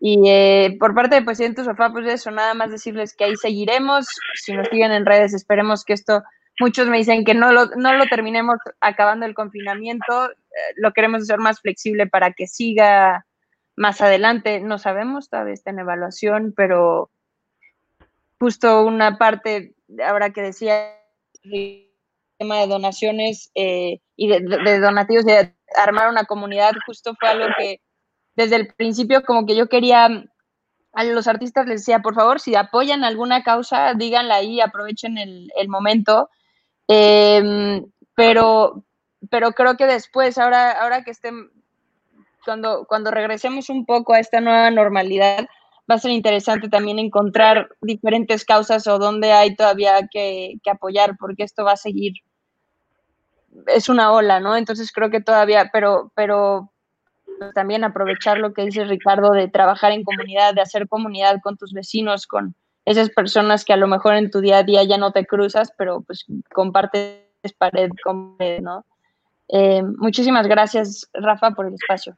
[0.00, 4.06] Y eh, por parte de Presidente Sofá, pues eso, nada más decirles que ahí seguiremos.
[4.34, 6.22] Si nos siguen en redes, esperemos que esto,
[6.60, 11.22] muchos me dicen que no lo, no lo terminemos acabando el confinamiento, eh, lo queremos
[11.22, 13.26] hacer más flexible para que siga
[13.74, 14.60] más adelante.
[14.60, 17.10] No sabemos, todavía está en evaluación, pero
[18.38, 20.92] justo una parte, ahora que decía
[22.38, 27.80] tema de donaciones eh, y de, donativos, de armar una comunidad, justo fue algo que
[28.34, 30.08] desde el principio como que yo quería,
[30.92, 35.68] a los artistas les decía, por favor, si apoyan alguna causa, díganla ahí, aprovechen el,
[35.68, 36.30] momento.
[36.88, 38.84] Em, pero,
[39.30, 41.50] pero creo que después, ahora, ahora que estén,
[42.44, 45.46] cuando, cuando regresemos un poco a esta nueva normalidad,
[45.90, 51.44] va a ser interesante también encontrar diferentes causas o dónde hay todavía que, apoyar, porque
[51.44, 52.12] esto va a seguir,
[53.66, 54.56] es una ola, ¿no?
[54.56, 56.72] Entonces creo que todavía, pero, pero
[57.54, 61.72] también aprovechar lo que dice Ricardo de trabajar en comunidad, de hacer comunidad con tus
[61.72, 62.54] vecinos, con
[62.84, 65.72] esas personas que a lo mejor en tu día a día ya no te cruzas,
[65.76, 67.26] pero pues compartes
[67.58, 68.84] pared con ¿no?
[69.48, 72.16] Eh, muchísimas gracias, Rafa, por el espacio.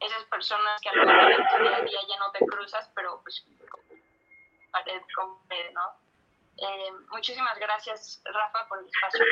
[0.00, 2.90] Esas personas que a lo mejor en tu día a día ya no te cruzas,
[2.94, 3.44] pero pues
[4.70, 5.28] pared con
[5.74, 6.10] ¿no?
[6.56, 9.24] Eh, muchísimas gracias, Rafa, por el espacio.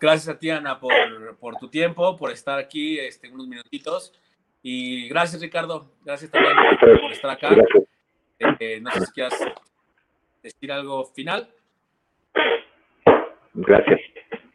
[0.00, 0.92] Gracias a ti, Ana, por,
[1.38, 4.12] por tu tiempo, por estar aquí este, unos minutitos.
[4.62, 5.92] Y gracias, Ricardo.
[6.04, 6.54] Gracias también
[7.00, 7.50] por estar acá.
[8.60, 9.40] Eh, no sé si quieras
[10.42, 11.48] decir algo final.
[13.54, 14.00] Gracias.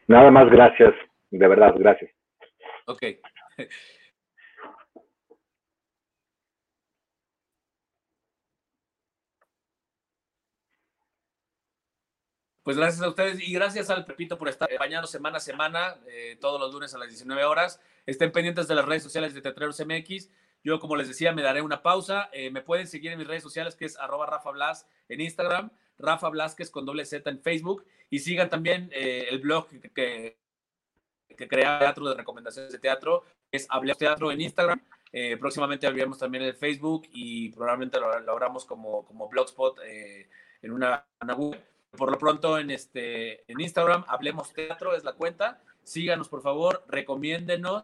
[0.08, 0.94] Nada más gracias.
[1.32, 2.12] De verdad, gracias.
[2.86, 3.04] Ok.
[12.64, 16.38] Pues gracias a ustedes y gracias al Pepito por estar acompañando semana a semana, eh,
[16.40, 17.82] todos los lunes a las 19 horas.
[18.06, 20.30] Estén pendientes de las redes sociales de Teatreros MX.
[20.64, 22.30] Yo, como les decía, me daré una pausa.
[22.32, 25.72] Eh, me pueden seguir en mis redes sociales, que es arroba Rafa Blas en Instagram,
[25.98, 27.84] Rafa Blasquez con doble Z en Facebook.
[28.12, 30.38] Y sigan también eh, el blog que,
[31.36, 34.80] que, crea Teatro de Recomendaciones de Teatro, es Hablemos Teatro en Instagram.
[35.40, 39.80] próximamente abriremos también el Facebook y probablemente lo, lo abramos como, como Blogspot
[40.62, 41.34] en una, una
[41.98, 45.62] por lo pronto en, este, en Instagram, Hablemos Teatro es la cuenta.
[45.84, 47.84] Síganos, por favor, recomiéndenos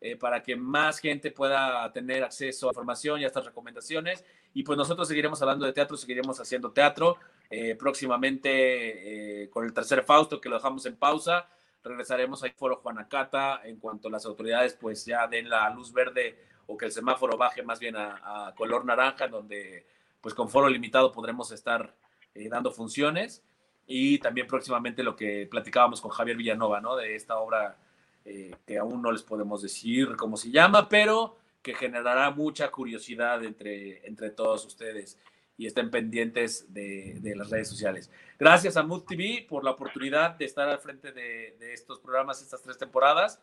[0.00, 4.24] eh, para que más gente pueda tener acceso a información y a estas recomendaciones.
[4.52, 7.16] Y pues nosotros seguiremos hablando de teatro, seguiremos haciendo teatro.
[7.48, 11.48] Eh, próximamente eh, con el tercer Fausto, que lo dejamos en pausa,
[11.84, 16.36] regresaremos al Foro Juanacata en cuanto las autoridades pues ya den la luz verde
[16.66, 19.86] o que el semáforo baje más bien a, a color naranja, donde
[20.20, 21.94] pues con foro limitado podremos estar
[22.36, 23.42] eh, dando funciones
[23.86, 26.96] y también próximamente lo que platicábamos con Javier Villanova, ¿no?
[26.96, 27.76] De esta obra
[28.24, 33.44] eh, que aún no les podemos decir cómo se llama, pero que generará mucha curiosidad
[33.44, 35.18] entre, entre todos ustedes
[35.56, 38.10] y estén pendientes de, de las redes sociales.
[38.38, 42.42] Gracias a Mood TV por la oportunidad de estar al frente de, de estos programas
[42.42, 43.40] estas tres temporadas.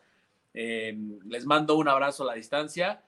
[0.52, 3.02] Eh, les mando un abrazo a la distancia.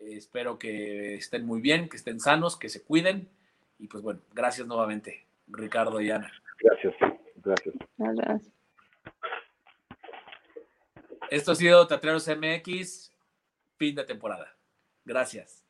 [0.00, 3.28] espero que estén muy bien, que estén sanos, que se cuiden.
[3.78, 5.25] Y pues bueno, gracias nuevamente.
[5.48, 6.30] Ricardo y Ana.
[6.60, 6.94] Gracias,
[7.36, 7.74] gracias.
[7.98, 8.52] Gracias.
[11.30, 13.12] Esto ha sido Teatreros MX,
[13.76, 14.56] fin de temporada.
[15.04, 15.65] Gracias.